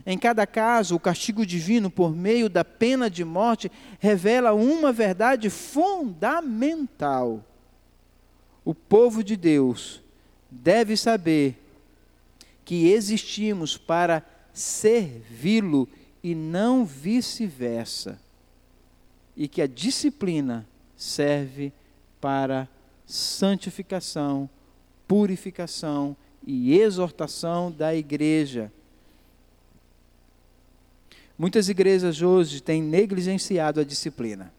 Em 0.06 0.18
cada 0.18 0.48
caso, 0.48 0.95
o 0.95 1.00
castigo 1.00 1.45
divino, 1.45 1.89
por 1.89 2.16
meio 2.16 2.50
da 2.50 2.64
pena 2.64 3.10
de 3.10 3.26
morte, 3.26 3.72
revela 4.00 4.54
uma 4.54 4.91
verdade 4.93 5.50
fundamental. 5.50 7.43
O 8.64 8.74
povo 8.74 9.24
de 9.24 9.36
Deus 9.36 10.02
deve 10.50 10.95
saber 10.95 11.58
que 12.64 12.89
existimos 12.89 13.78
para 13.78 14.24
servi-lo 14.54 15.88
e 16.24 16.36
não 16.36 16.86
vice-versa. 16.86 18.20
E 19.36 19.48
que 19.48 19.62
a 19.62 19.68
disciplina 19.68 20.68
serve 20.95 21.72
para 22.20 22.68
santificação, 23.06 24.50
purificação 25.08 26.18
e 26.45 26.78
exortação 26.78 27.72
da 27.72 27.95
igreja. 27.95 28.72
Muitas 31.38 31.70
igrejas 31.70 32.22
hoje 32.22 32.62
têm 32.62 32.82
negligenciado 32.82 33.80
a 33.80 33.84
disciplina. 33.84 34.52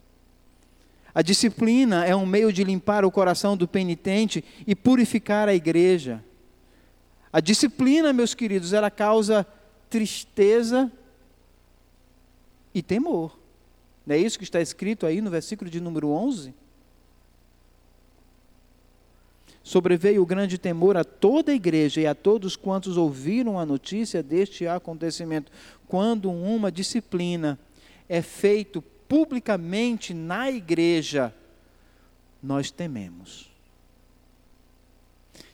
A 1.12 1.22
disciplina 1.22 2.04
é 2.04 2.14
um 2.14 2.24
meio 2.24 2.52
de 2.52 2.62
limpar 2.62 3.04
o 3.04 3.10
coração 3.10 3.56
do 3.56 3.66
penitente 3.66 4.44
e 4.66 4.76
purificar 4.76 5.48
a 5.48 5.54
igreja. 5.54 6.22
A 7.32 7.40
disciplina, 7.40 8.12
meus 8.12 8.34
queridos, 8.34 8.72
ela 8.72 8.90
causa 8.90 9.44
tristeza 9.90 10.90
e 12.72 12.82
temor. 12.82 13.36
Não 14.06 14.14
é 14.14 14.18
isso 14.18 14.38
que 14.38 14.44
está 14.44 14.60
escrito 14.60 15.04
aí 15.04 15.20
no 15.20 15.30
versículo 15.30 15.68
de 15.68 15.80
número 15.80 16.08
11? 16.10 16.54
sobreveio 19.68 20.22
o 20.22 20.26
grande 20.26 20.56
temor 20.56 20.96
a 20.96 21.04
toda 21.04 21.52
a 21.52 21.54
igreja 21.54 22.00
e 22.00 22.06
a 22.06 22.14
todos 22.14 22.56
quantos 22.56 22.96
ouviram 22.96 23.60
a 23.60 23.66
notícia 23.66 24.22
deste 24.22 24.66
acontecimento. 24.66 25.52
Quando 25.88 26.30
uma 26.30 26.70
disciplina 26.70 27.58
é 28.08 28.22
feita 28.22 28.80
publicamente 29.08 30.14
na 30.14 30.50
igreja, 30.50 31.34
nós 32.42 32.70
tememos. 32.70 33.50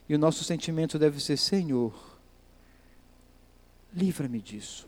E 0.08 0.14
o 0.14 0.18
nosso 0.18 0.44
sentimento 0.44 0.98
deve 0.98 1.20
ser: 1.20 1.36
Senhor, 1.36 2.18
livra-me 3.94 4.40
disso. 4.40 4.86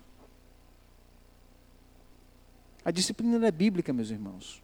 A 2.84 2.90
disciplina 2.90 3.47
é 3.47 3.51
bíblica, 3.51 3.92
meus 3.92 4.11
irmãos 4.11 4.62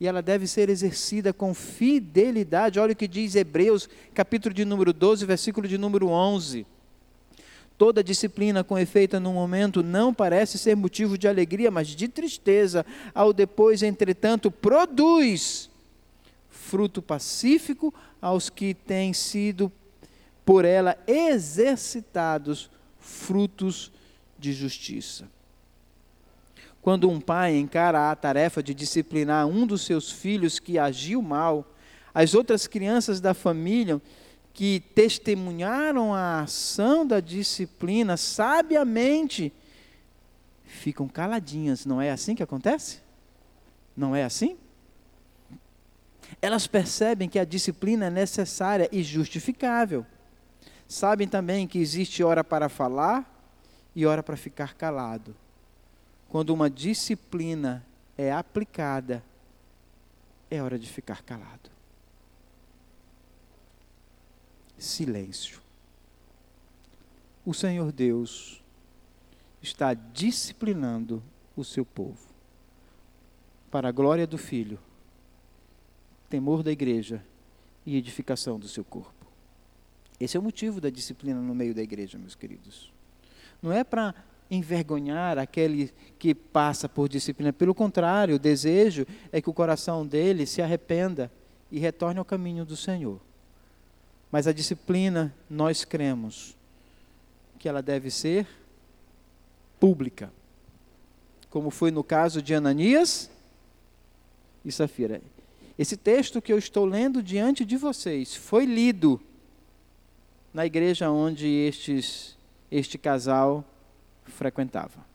e 0.00 0.06
ela 0.06 0.22
deve 0.22 0.46
ser 0.46 0.68
exercida 0.68 1.32
com 1.32 1.52
fidelidade. 1.52 2.78
Olha 2.78 2.92
o 2.92 2.96
que 2.96 3.08
diz 3.08 3.34
Hebreus, 3.34 3.88
capítulo 4.14 4.54
de 4.54 4.64
número 4.64 4.92
12, 4.92 5.26
versículo 5.26 5.66
de 5.66 5.76
número 5.76 6.08
11. 6.08 6.66
Toda 7.78 8.02
disciplina 8.02 8.64
com 8.64 8.76
efeito 8.76 9.20
no 9.20 9.32
momento 9.32 9.84
não 9.84 10.12
parece 10.12 10.58
ser 10.58 10.74
motivo 10.74 11.16
de 11.16 11.28
alegria, 11.28 11.70
mas 11.70 11.86
de 11.86 12.08
tristeza. 12.08 12.84
Ao 13.14 13.32
depois, 13.32 13.84
entretanto, 13.84 14.50
produz 14.50 15.70
fruto 16.50 17.00
pacífico 17.00 17.94
aos 18.20 18.50
que 18.50 18.74
têm 18.74 19.12
sido 19.12 19.70
por 20.44 20.64
ela 20.64 20.98
exercitados 21.06 22.68
frutos 22.98 23.92
de 24.36 24.52
justiça. 24.52 25.28
Quando 26.82 27.08
um 27.08 27.20
pai 27.20 27.56
encara 27.56 28.10
a 28.10 28.16
tarefa 28.16 28.60
de 28.60 28.74
disciplinar 28.74 29.46
um 29.46 29.64
dos 29.64 29.82
seus 29.82 30.10
filhos 30.10 30.58
que 30.58 30.78
agiu 30.78 31.22
mal, 31.22 31.64
as 32.12 32.34
outras 32.34 32.66
crianças 32.66 33.20
da 33.20 33.34
família 33.34 34.00
que 34.58 34.80
testemunharam 34.92 36.12
a 36.12 36.40
ação 36.40 37.06
da 37.06 37.20
disciplina 37.20 38.16
sabiamente 38.16 39.52
ficam 40.64 41.06
caladinhas. 41.06 41.86
Não 41.86 42.02
é 42.02 42.10
assim 42.10 42.34
que 42.34 42.42
acontece? 42.42 42.98
Não 43.96 44.16
é 44.16 44.24
assim? 44.24 44.58
Elas 46.42 46.66
percebem 46.66 47.28
que 47.28 47.38
a 47.38 47.44
disciplina 47.44 48.06
é 48.06 48.10
necessária 48.10 48.88
e 48.90 49.00
justificável. 49.04 50.04
Sabem 50.88 51.28
também 51.28 51.68
que 51.68 51.78
existe 51.78 52.24
hora 52.24 52.42
para 52.42 52.68
falar 52.68 53.32
e 53.94 54.04
hora 54.06 54.24
para 54.24 54.36
ficar 54.36 54.74
calado 54.74 55.36
quando 56.28 56.50
uma 56.50 56.68
disciplina 56.68 57.86
é 58.16 58.32
aplicada, 58.32 59.22
é 60.50 60.60
hora 60.60 60.76
de 60.76 60.90
ficar 60.90 61.22
calado. 61.22 61.67
Silêncio. 64.78 65.60
O 67.44 67.52
Senhor 67.52 67.90
Deus 67.92 68.62
está 69.60 69.92
disciplinando 69.94 71.22
o 71.56 71.64
seu 71.64 71.84
povo 71.84 72.28
para 73.70 73.88
a 73.88 73.92
glória 73.92 74.26
do 74.26 74.38
Filho, 74.38 74.78
temor 76.30 76.62
da 76.62 76.70
igreja 76.70 77.24
e 77.84 77.96
edificação 77.96 78.58
do 78.58 78.68
seu 78.68 78.84
corpo. 78.84 79.26
Esse 80.20 80.36
é 80.36 80.40
o 80.40 80.42
motivo 80.42 80.80
da 80.80 80.90
disciplina 80.90 81.40
no 81.40 81.54
meio 81.54 81.74
da 81.74 81.82
igreja, 81.82 82.18
meus 82.18 82.34
queridos. 82.34 82.92
Não 83.62 83.72
é 83.72 83.84
para 83.84 84.14
envergonhar 84.50 85.38
aquele 85.38 85.92
que 86.18 86.34
passa 86.34 86.88
por 86.88 87.08
disciplina. 87.08 87.52
Pelo 87.52 87.74
contrário, 87.74 88.36
o 88.36 88.38
desejo 88.38 89.06
é 89.30 89.40
que 89.40 89.50
o 89.50 89.54
coração 89.54 90.06
dele 90.06 90.46
se 90.46 90.62
arrependa 90.62 91.30
e 91.70 91.78
retorne 91.78 92.18
ao 92.18 92.24
caminho 92.24 92.64
do 92.64 92.76
Senhor. 92.76 93.20
Mas 94.30 94.46
a 94.46 94.52
disciplina, 94.52 95.34
nós 95.48 95.84
cremos 95.84 96.56
que 97.58 97.68
ela 97.68 97.82
deve 97.82 98.10
ser 98.10 98.46
pública. 99.80 100.32
Como 101.50 101.70
foi 101.70 101.90
no 101.90 102.04
caso 102.04 102.42
de 102.42 102.54
Ananias 102.54 103.30
e 104.64 104.70
Safira. 104.70 105.22
Esse 105.78 105.96
texto 105.96 106.42
que 106.42 106.52
eu 106.52 106.58
estou 106.58 106.84
lendo 106.84 107.22
diante 107.22 107.64
de 107.64 107.76
vocês 107.76 108.34
foi 108.34 108.66
lido 108.66 109.20
na 110.52 110.66
igreja 110.66 111.10
onde 111.10 111.46
estes, 111.46 112.36
este 112.70 112.98
casal 112.98 113.64
frequentava. 114.24 115.06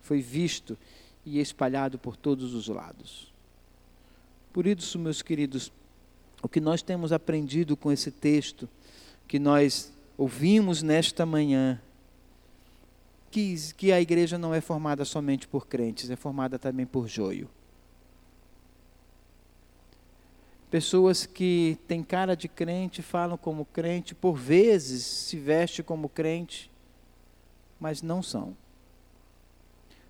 Foi 0.00 0.20
visto 0.20 0.78
e 1.24 1.40
espalhado 1.40 1.98
por 1.98 2.16
todos 2.16 2.54
os 2.54 2.68
lados. 2.68 3.32
Por 4.52 4.66
isso, 4.66 4.98
meus 4.98 5.22
queridos, 5.22 5.72
o 6.42 6.48
que 6.48 6.60
nós 6.60 6.82
temos 6.82 7.12
aprendido 7.12 7.76
com 7.76 7.90
esse 7.90 8.10
texto, 8.10 8.68
que 9.26 9.38
nós 9.38 9.92
ouvimos 10.16 10.82
nesta 10.82 11.26
manhã, 11.26 11.80
que, 13.30 13.54
que 13.76 13.92
a 13.92 14.00
igreja 14.00 14.38
não 14.38 14.54
é 14.54 14.60
formada 14.60 15.04
somente 15.04 15.46
por 15.46 15.66
crentes, 15.66 16.10
é 16.10 16.16
formada 16.16 16.58
também 16.58 16.86
por 16.86 17.08
joio. 17.08 17.48
Pessoas 20.70 21.26
que 21.26 21.78
têm 21.86 22.02
cara 22.02 22.36
de 22.36 22.48
crente, 22.48 23.00
falam 23.00 23.36
como 23.36 23.64
crente, 23.64 24.14
por 24.14 24.34
vezes 24.36 25.04
se 25.04 25.38
veste 25.38 25.82
como 25.82 26.08
crente, 26.08 26.70
mas 27.78 28.02
não 28.02 28.22
são. 28.22 28.56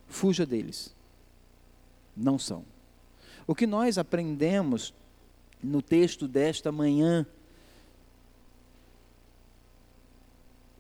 Fuja 0.08 0.46
deles. 0.46 0.94
Não 2.16 2.38
são. 2.38 2.64
O 3.46 3.54
que 3.54 3.66
nós 3.66 3.98
aprendemos 3.98 4.94
no 5.62 5.82
texto 5.82 6.28
desta 6.28 6.70
manhã, 6.70 7.26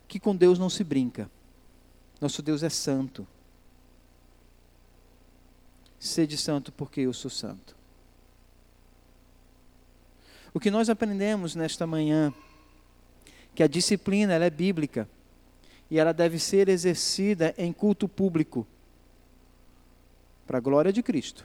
que 0.06 0.20
com 0.20 0.34
Deus 0.34 0.58
não 0.58 0.70
se 0.70 0.84
brinca. 0.84 1.30
Nosso 2.20 2.42
Deus 2.42 2.62
é 2.62 2.68
santo. 2.68 3.26
Sede 5.98 6.36
santo 6.36 6.72
porque 6.72 7.00
eu 7.00 7.12
sou 7.12 7.30
santo. 7.30 7.76
O 10.54 10.60
que 10.60 10.70
nós 10.70 10.88
aprendemos 10.88 11.54
nesta 11.54 11.86
manhã, 11.86 12.32
que 13.54 13.62
a 13.62 13.66
disciplina 13.66 14.32
ela 14.32 14.46
é 14.46 14.50
bíblica 14.50 15.08
e 15.90 15.98
ela 15.98 16.12
deve 16.12 16.38
ser 16.38 16.68
exercida 16.68 17.54
em 17.58 17.72
culto 17.72 18.08
público, 18.08 18.66
para 20.46 20.58
a 20.58 20.60
glória 20.60 20.92
de 20.92 21.02
Cristo, 21.02 21.44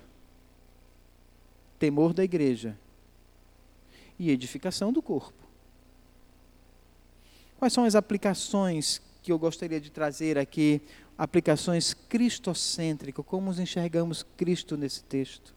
temor 1.79 2.13
da 2.13 2.23
igreja 2.23 2.77
e 4.21 4.29
edificação 4.29 4.93
do 4.93 5.01
corpo. 5.01 5.33
Quais 7.57 7.73
são 7.73 7.85
as 7.85 7.95
aplicações 7.95 9.01
que 9.23 9.31
eu 9.31 9.39
gostaria 9.39 9.81
de 9.81 9.89
trazer 9.89 10.37
aqui? 10.37 10.79
Aplicações 11.17 11.95
cristocêntricas, 12.07 13.25
como 13.25 13.51
enxergamos 13.51 14.23
Cristo 14.37 14.77
nesse 14.77 15.03
texto. 15.03 15.55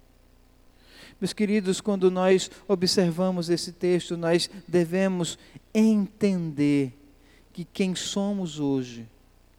Meus 1.21 1.35
queridos, 1.35 1.83
quando 1.83 2.11
nós 2.11 2.51
observamos 2.67 3.51
esse 3.51 3.71
texto, 3.71 4.17
nós 4.17 4.49
devemos 4.67 5.39
entender 5.75 6.99
que 7.53 7.67
quem 7.67 7.95
somos 7.95 8.59
hoje 8.59 9.07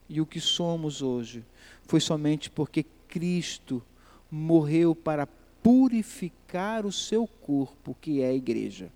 e 0.08 0.20
o 0.20 0.26
que 0.26 0.40
somos 0.40 1.00
hoje 1.00 1.44
foi 1.84 2.00
somente 2.00 2.50
porque 2.50 2.84
Cristo 3.06 3.80
morreu 4.28 4.96
para 4.96 5.28
purificar 5.62 6.84
o 6.84 6.90
seu 6.90 7.24
corpo, 7.26 7.96
que 8.00 8.20
é 8.20 8.30
a 8.30 8.34
igreja. 8.34 8.90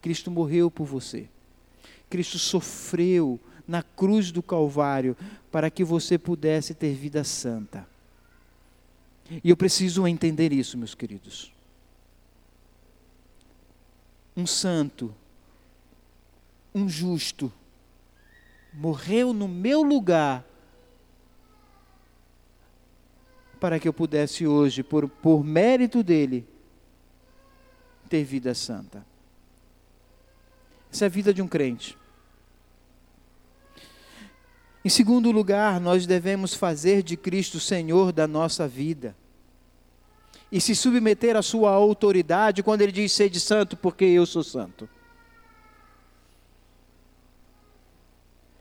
Cristo 0.00 0.30
morreu 0.30 0.70
por 0.70 0.86
você. 0.86 1.28
Cristo 2.08 2.38
sofreu 2.38 3.38
na 3.66 3.82
cruz 3.82 4.32
do 4.32 4.42
Calvário 4.42 5.16
para 5.50 5.70
que 5.70 5.84
você 5.84 6.18
pudesse 6.18 6.74
ter 6.74 6.94
vida 6.94 7.22
santa. 7.22 7.86
E 9.44 9.48
eu 9.48 9.56
preciso 9.56 10.06
entender 10.08 10.52
isso, 10.52 10.76
meus 10.76 10.94
queridos. 10.94 11.52
Um 14.36 14.46
santo, 14.46 15.14
um 16.74 16.88
justo, 16.88 17.52
morreu 18.72 19.32
no 19.32 19.46
meu 19.46 19.82
lugar 19.82 20.44
para 23.60 23.78
que 23.78 23.86
eu 23.86 23.92
pudesse 23.92 24.46
hoje, 24.46 24.82
por, 24.82 25.08
por 25.08 25.44
mérito 25.44 26.02
dele, 26.02 26.46
ter 28.08 28.24
vida 28.24 28.54
santa. 28.54 29.06
Essa 30.92 31.04
é 31.04 31.06
a 31.06 31.10
vida 31.10 31.32
de 31.32 31.40
um 31.40 31.48
crente. 31.48 31.96
Em 34.84 34.88
segundo 34.88 35.30
lugar, 35.30 35.78
nós 35.78 36.06
devemos 36.06 36.54
fazer 36.54 37.02
de 37.02 37.16
Cristo 37.16 37.60
Senhor 37.60 38.12
da 38.12 38.26
nossa 38.26 38.66
vida. 38.66 39.14
E 40.50 40.60
se 40.60 40.74
submeter 40.74 41.36
à 41.36 41.42
sua 41.42 41.70
autoridade 41.70 42.62
quando 42.62 42.80
ele 42.80 42.92
diz: 42.92 43.12
Sede 43.12 43.38
santo, 43.38 43.76
porque 43.76 44.04
eu 44.04 44.24
sou 44.26 44.42
santo. 44.42 44.88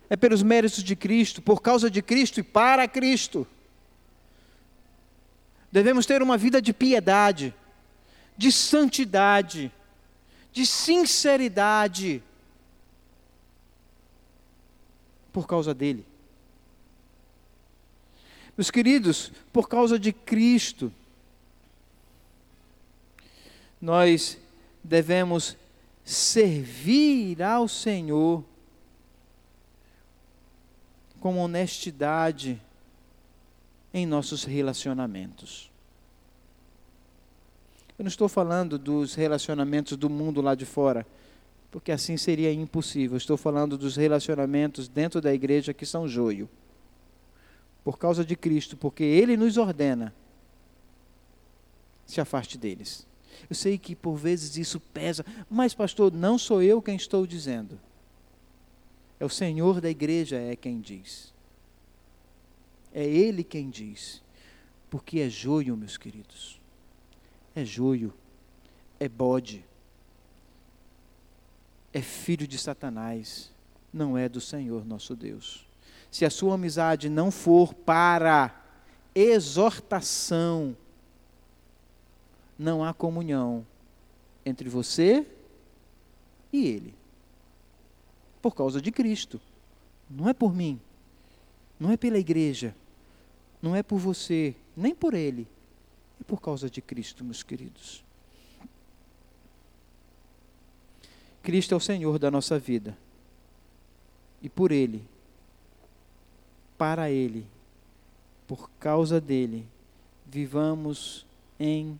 É 0.10 0.16
pelos 0.16 0.44
méritos 0.44 0.84
de 0.84 0.96
Cristo, 0.96 1.42
por 1.42 1.62
causa 1.62 1.90
de 1.90 2.02
Cristo 2.02 2.40
e 2.40 2.44
para 2.44 2.88
Cristo. 2.88 3.48
Devemos 5.72 6.06
ter 6.06 6.22
uma 6.22 6.36
vida 6.36 6.62
de 6.62 6.74
piedade, 6.74 7.54
de 8.36 8.52
santidade, 8.52 9.72
de 10.60 10.66
sinceridade, 10.66 12.22
por 15.32 15.48
causa 15.48 15.74
dele. 15.74 16.06
Meus 18.58 18.70
queridos, 18.70 19.32
por 19.54 19.70
causa 19.70 19.98
de 19.98 20.12
Cristo, 20.12 20.92
nós 23.80 24.38
devemos 24.84 25.56
servir 26.04 27.42
ao 27.42 27.70
Senhor 27.70 28.44
com 31.22 31.38
honestidade 31.38 32.62
em 33.94 34.06
nossos 34.06 34.44
relacionamentos. 34.44 35.72
Eu 38.00 38.04
não 38.04 38.08
estou 38.08 38.30
falando 38.30 38.80
dos 38.80 39.14
relacionamentos 39.14 39.98
do 39.98 40.10
mundo 40.10 40.40
lá 40.40 40.56
de 40.56 40.66
fora, 40.66 41.06
porque 41.70 41.92
assim 41.92 42.16
seria 42.16 42.50
impossível. 42.50 43.18
Estou 43.18 43.36
falando 43.36 43.78
dos 43.78 43.98
relacionamentos 43.98 44.88
dentro 44.88 45.20
da 45.20 45.34
igreja 45.34 45.74
que 45.74 45.86
são 45.86 46.08
joio. 46.08 46.50
Por 47.84 48.00
causa 48.00 48.24
de 48.24 48.38
Cristo, 48.38 48.78
porque 48.78 49.04
Ele 49.04 49.36
nos 49.36 49.58
ordena, 49.58 50.16
se 52.06 52.22
afaste 52.22 52.58
deles. 52.58 53.06
Eu 53.50 53.56
sei 53.56 53.78
que 53.78 53.98
por 53.98 54.16
vezes 54.16 54.56
isso 54.56 54.80
pesa, 54.80 55.26
mas, 55.50 55.74
pastor, 55.74 56.14
não 56.14 56.38
sou 56.38 56.64
eu 56.64 56.82
quem 56.82 56.96
estou 56.96 57.28
dizendo. 57.28 57.78
É 59.20 59.26
o 59.26 59.30
Senhor 59.30 59.82
da 59.82 59.90
igreja 59.90 60.38
é 60.38 60.56
quem 60.56 60.80
diz. 60.80 61.34
É 62.94 63.04
Ele 63.04 63.44
quem 63.44 63.70
diz. 63.70 64.24
Porque 64.90 65.20
é 65.20 65.30
joio, 65.30 65.76
meus 65.76 65.98
queridos. 65.98 66.59
É 67.56 67.66
joio. 67.66 68.14
É 69.00 69.08
bode. 69.08 69.64
É 71.94 72.02
filho 72.02 72.48
de 72.48 72.58
Satanás. 72.58 73.52
Não 73.92 74.18
é 74.18 74.30
do 74.30 74.40
Senhor 74.40 74.86
nosso 74.86 75.16
Deus. 75.16 75.66
Se 76.12 76.26
a 76.26 76.30
sua 76.30 76.56
amizade 76.56 77.10
não 77.10 77.32
for 77.32 77.74
para 77.74 78.56
exortação, 79.14 80.76
não 82.58 82.84
há 82.84 82.94
comunhão 82.94 83.66
entre 84.46 84.70
você 84.70 85.26
e 86.52 86.66
Ele. 86.68 86.94
Por 88.42 88.56
causa 88.56 88.82
de 88.82 88.92
Cristo. 88.92 89.40
Não 90.10 90.28
é 90.28 90.34
por 90.34 90.54
mim 90.54 90.80
não 91.80 91.92
é 91.92 91.98
pela 91.98 92.20
igreja, 92.20 92.76
não 93.62 93.76
é 93.76 93.82
por 93.82 93.98
você, 93.98 94.54
nem 94.76 94.94
por 94.94 95.14
ele, 95.14 95.48
é 96.20 96.24
por 96.24 96.42
causa 96.42 96.70
de 96.70 96.82
Cristo, 96.82 97.24
meus 97.24 97.44
queridos. 97.44 98.04
Cristo 101.42 101.74
é 101.74 101.78
o 101.78 101.80
Senhor 101.80 102.20
da 102.20 102.30
nossa 102.30 102.60
vida. 102.60 102.98
E 104.42 104.50
por 104.50 104.72
Ele, 104.72 105.04
para 106.78 107.10
Ele, 107.10 107.46
por 108.48 108.70
causa 108.80 109.20
dele, 109.20 109.68
vivamos 110.26 111.26
em 111.60 112.00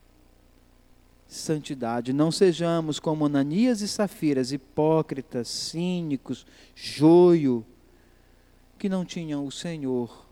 santidade. 1.28 2.12
Não 2.12 2.32
sejamos 2.32 3.00
como 3.00 3.26
Ananias 3.26 3.82
e 3.82 3.88
Safiras, 3.88 4.52
hipócritas, 4.52 5.48
cínicos, 5.48 6.46
joio, 6.76 7.66
que 8.78 8.90
não 8.90 9.06
tinham 9.06 9.46
o 9.46 9.52
Senhor 9.52 10.26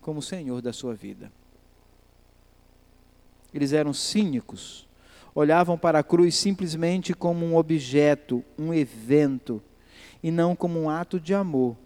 como 0.00 0.20
Senhor 0.20 0.60
da 0.60 0.72
sua 0.72 0.94
vida. 0.94 1.32
Eles 3.54 3.72
eram 3.72 3.94
cínicos, 3.94 4.88
olhavam 5.32 5.78
para 5.78 6.00
a 6.00 6.02
cruz 6.02 6.34
simplesmente 6.34 7.14
como 7.14 7.46
um 7.46 7.56
objeto, 7.56 8.44
um 8.58 8.74
evento, 8.74 9.62
e 10.20 10.30
não 10.32 10.56
como 10.56 10.80
um 10.80 10.90
ato 10.90 11.20
de 11.20 11.32
amor, 11.32 11.76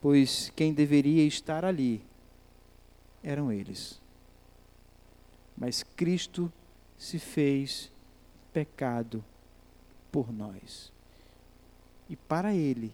pois 0.00 0.52
quem 0.54 0.72
deveria 0.72 1.24
estar 1.24 1.64
ali 1.64 2.00
eram 3.22 3.50
eles. 3.50 4.00
Mas 5.56 5.82
Cristo 5.82 6.52
se 6.96 7.18
fez 7.18 7.90
pecado 8.52 9.24
por 10.12 10.32
nós. 10.32 10.92
E 12.08 12.14
para 12.14 12.54
Ele 12.54 12.92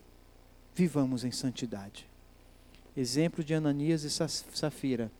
vivamos 0.74 1.24
em 1.24 1.30
santidade. 1.30 2.06
Exemplo 2.96 3.42
de 3.42 3.52
Ananias 3.54 4.02
e 4.04 4.10
Safira 4.10 5.10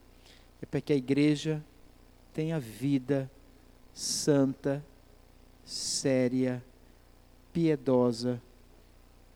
é 0.63 0.67
para 0.67 0.81
que 0.81 0.93
a 0.93 0.97
igreja 0.97 1.63
tenha 2.39 2.61
vida 2.61 3.29
santa, 3.93 4.81
séria, 5.65 6.65
piedosa 7.53 8.41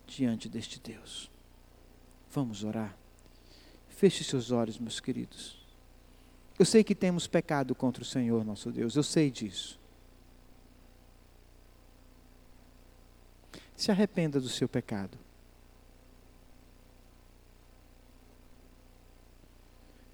diante 0.06 0.48
deste 0.48 0.78
Deus. 0.78 1.28
Vamos 2.30 2.62
orar. 2.62 2.96
Feche 3.88 4.22
seus 4.22 4.52
olhos, 4.52 4.78
meus 4.78 5.00
queridos. 5.00 5.66
Eu 6.56 6.64
sei 6.64 6.84
que 6.84 6.94
temos 6.94 7.26
pecado 7.26 7.74
contra 7.74 8.04
o 8.04 8.06
Senhor 8.06 8.44
nosso 8.44 8.70
Deus, 8.70 8.94
eu 8.94 9.02
sei 9.02 9.32
disso. 9.32 9.80
Se 13.76 13.90
arrependa 13.90 14.40
do 14.40 14.48
seu 14.48 14.68
pecado. 14.68 15.18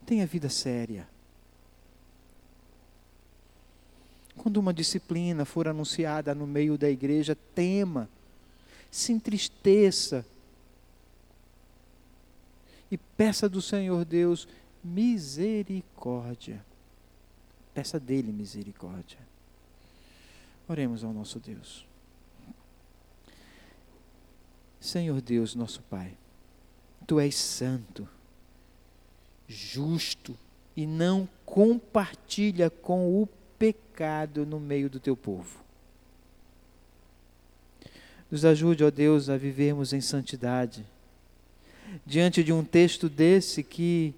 Tenha 0.06 0.26
vida 0.26 0.48
séria. 0.48 1.06
Quando 4.38 4.56
uma 4.56 4.72
disciplina 4.72 5.44
for 5.44 5.68
anunciada 5.68 6.34
no 6.34 6.46
meio 6.46 6.78
da 6.78 6.88
igreja, 6.88 7.36
tema, 7.54 8.08
se 8.90 9.12
entristeça 9.12 10.24
e 12.90 12.96
peça 12.96 13.48
do 13.48 13.60
Senhor 13.60 14.04
Deus 14.04 14.48
misericórdia. 14.82 16.64
Peça 17.74 18.00
dele 18.00 18.32
misericórdia. 18.32 19.18
Oremos 20.66 21.04
ao 21.04 21.12
nosso 21.12 21.38
Deus. 21.38 21.86
Senhor 24.80 25.20
Deus, 25.20 25.54
nosso 25.54 25.82
Pai, 25.82 26.16
Tu 27.06 27.18
és 27.18 27.34
santo, 27.34 28.06
justo 29.46 30.36
e 30.76 30.86
não 30.86 31.28
compartilha 31.44 32.68
com 32.68 33.20
o 33.22 33.26
pecado 33.98 34.46
no 34.46 34.60
meio 34.60 34.88
do 34.88 35.00
Teu 35.00 35.16
povo. 35.16 35.58
Nos 38.30 38.44
ajude, 38.44 38.84
ó 38.84 38.90
Deus, 38.92 39.28
a 39.28 39.36
vivermos 39.36 39.92
em 39.92 40.00
santidade. 40.00 40.86
Diante 42.06 42.44
de 42.44 42.52
um 42.52 42.62
texto 42.62 43.08
desse 43.08 43.64
que, 43.64 44.14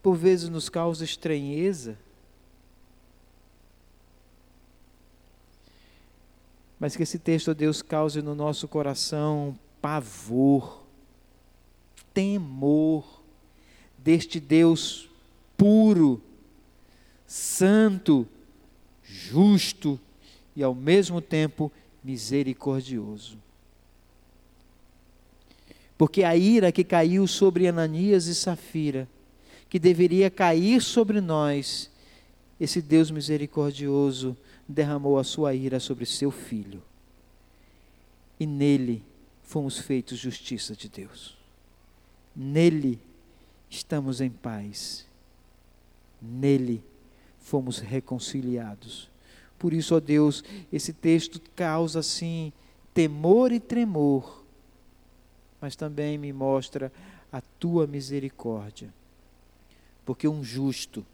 por 0.00 0.14
vezes, 0.14 0.48
nos 0.48 0.68
causa 0.68 1.04
estranheza, 1.04 1.98
mas 6.78 6.94
que 6.94 7.02
esse 7.02 7.18
texto, 7.18 7.50
ó 7.50 7.54
Deus, 7.54 7.82
cause 7.82 8.22
no 8.22 8.36
nosso 8.36 8.68
coração 8.68 9.58
pavor, 9.82 10.84
temor 12.14 13.20
deste 13.98 14.38
Deus 14.38 15.08
puro, 15.56 16.22
santo, 17.28 18.26
justo 19.04 20.00
e 20.56 20.62
ao 20.62 20.74
mesmo 20.74 21.20
tempo 21.20 21.70
misericordioso. 22.02 23.36
Porque 25.98 26.24
a 26.24 26.34
ira 26.34 26.72
que 26.72 26.82
caiu 26.82 27.26
sobre 27.26 27.68
Ananias 27.68 28.26
e 28.26 28.34
Safira, 28.34 29.06
que 29.68 29.78
deveria 29.78 30.30
cair 30.30 30.80
sobre 30.80 31.20
nós, 31.20 31.90
esse 32.58 32.80
Deus 32.80 33.10
misericordioso 33.10 34.36
derramou 34.66 35.18
a 35.18 35.24
sua 35.24 35.54
ira 35.54 35.78
sobre 35.78 36.06
seu 36.06 36.30
filho. 36.30 36.82
E 38.40 38.46
nele 38.46 39.02
fomos 39.42 39.78
feitos 39.78 40.18
justiça 40.18 40.74
de 40.74 40.88
Deus. 40.88 41.36
Nele 42.34 42.98
estamos 43.68 44.20
em 44.20 44.30
paz. 44.30 45.06
Nele 46.22 46.82
fomos 47.48 47.78
reconciliados. 47.78 49.10
Por 49.58 49.72
isso, 49.72 49.96
ó 49.96 50.00
Deus, 50.00 50.44
esse 50.70 50.92
texto 50.92 51.40
causa 51.56 52.00
assim 52.00 52.52
temor 52.92 53.50
e 53.52 53.58
tremor, 53.58 54.44
mas 55.60 55.74
também 55.74 56.18
me 56.18 56.32
mostra 56.32 56.92
a 57.32 57.40
tua 57.40 57.86
misericórdia. 57.86 58.92
Porque 60.04 60.28
um 60.28 60.44
justo, 60.44 61.04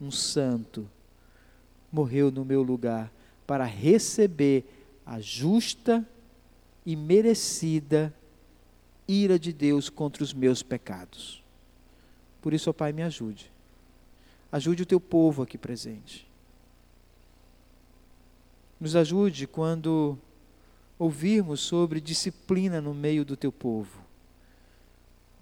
um 0.00 0.10
santo, 0.10 0.88
morreu 1.92 2.30
no 2.30 2.44
meu 2.44 2.62
lugar 2.62 3.12
para 3.46 3.64
receber 3.64 4.64
a 5.04 5.20
justa 5.20 6.06
e 6.86 6.94
merecida 6.94 8.14
ira 9.06 9.38
de 9.38 9.52
Deus 9.52 9.90
contra 9.90 10.22
os 10.22 10.32
meus 10.32 10.62
pecados. 10.62 11.42
Por 12.40 12.54
isso, 12.54 12.70
ó 12.70 12.72
Pai, 12.72 12.92
me 12.92 13.02
ajude. 13.02 13.50
Ajude 14.52 14.82
o 14.82 14.86
teu 14.86 15.00
povo 15.00 15.42
aqui 15.42 15.56
presente. 15.56 16.28
Nos 18.80 18.96
ajude 18.96 19.46
quando 19.46 20.18
ouvirmos 20.98 21.60
sobre 21.60 22.00
disciplina 22.00 22.80
no 22.80 22.92
meio 22.92 23.24
do 23.24 23.36
teu 23.36 23.52
povo. 23.52 24.04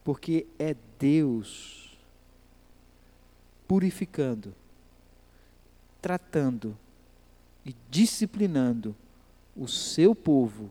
Porque 0.04 0.46
é 0.58 0.76
Deus 0.98 1.96
purificando, 3.66 4.54
tratando 6.00 6.76
e 7.66 7.74
disciplinando 7.90 8.96
o 9.54 9.68
seu 9.68 10.14
povo. 10.14 10.70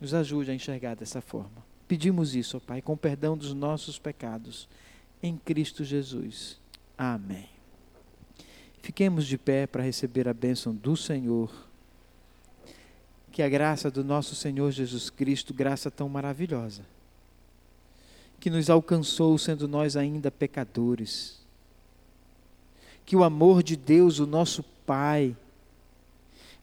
Nos 0.00 0.12
ajude 0.12 0.50
a 0.50 0.54
enxergar 0.54 0.94
dessa 0.94 1.20
forma. 1.20 1.66
Pedimos 1.88 2.34
isso, 2.34 2.58
ó 2.58 2.60
Pai, 2.60 2.82
com 2.82 2.96
perdão 2.96 3.36
dos 3.36 3.54
nossos 3.54 3.98
pecados, 3.98 4.68
em 5.22 5.36
Cristo 5.36 5.84
Jesus. 5.84 6.58
Amém. 6.96 7.48
Fiquemos 8.82 9.26
de 9.26 9.36
pé 9.36 9.66
para 9.66 9.82
receber 9.82 10.28
a 10.28 10.34
bênção 10.34 10.74
do 10.74 10.96
Senhor. 10.96 11.50
Que 13.30 13.42
a 13.42 13.48
graça 13.48 13.90
do 13.90 14.02
nosso 14.02 14.34
Senhor 14.34 14.70
Jesus 14.70 15.10
Cristo, 15.10 15.52
graça 15.54 15.90
tão 15.90 16.08
maravilhosa, 16.08 16.82
que 18.40 18.50
nos 18.50 18.68
alcançou 18.70 19.36
sendo 19.38 19.68
nós 19.68 19.96
ainda 19.96 20.30
pecadores, 20.30 21.38
que 23.04 23.14
o 23.14 23.22
amor 23.22 23.62
de 23.62 23.76
Deus, 23.76 24.18
o 24.18 24.26
nosso 24.26 24.64
Pai, 24.84 25.36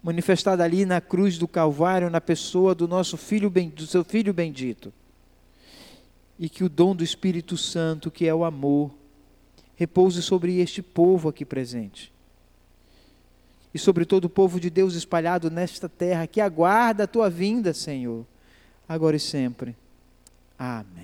manifestado 0.04 0.62
ali 0.62 0.86
na 0.86 1.00
cruz 1.00 1.38
do 1.38 1.48
Calvário, 1.48 2.10
na 2.10 2.20
pessoa 2.20 2.76
do 2.76 2.88
nosso 2.88 3.18
filho, 3.18 3.50
do 3.50 3.88
seu 3.88 4.04
filho 4.04 4.34
bendito, 4.34 4.92
e 6.40 6.50
que 6.50 6.64
o 6.64 6.70
dom 6.70 6.96
do 6.96 7.04
Espírito 7.04 7.58
Santo, 7.58 8.12
que 8.12 8.28
é 8.28 8.34
o 8.34 8.44
amor, 8.44 8.92
repouse 9.76 10.22
sobre 10.22 10.60
este 10.60 10.82
povo 10.82 11.30
aqui 11.30 11.46
presente. 11.46 12.12
E 13.74 13.80
sobre 13.80 14.06
todo 14.06 14.26
o 14.26 14.30
povo 14.30 14.60
de 14.60 14.70
Deus 14.70 14.96
espalhado 14.96 15.52
nesta 15.52 15.90
terra, 15.90 16.28
que 16.28 16.40
aguarda 16.40 17.04
a 17.04 17.08
tua 17.08 17.30
vinda, 17.30 17.74
Senhor, 17.74 18.26
agora 18.88 19.18
e 19.18 19.20
sempre. 19.20 19.76
Amém. 20.58 20.96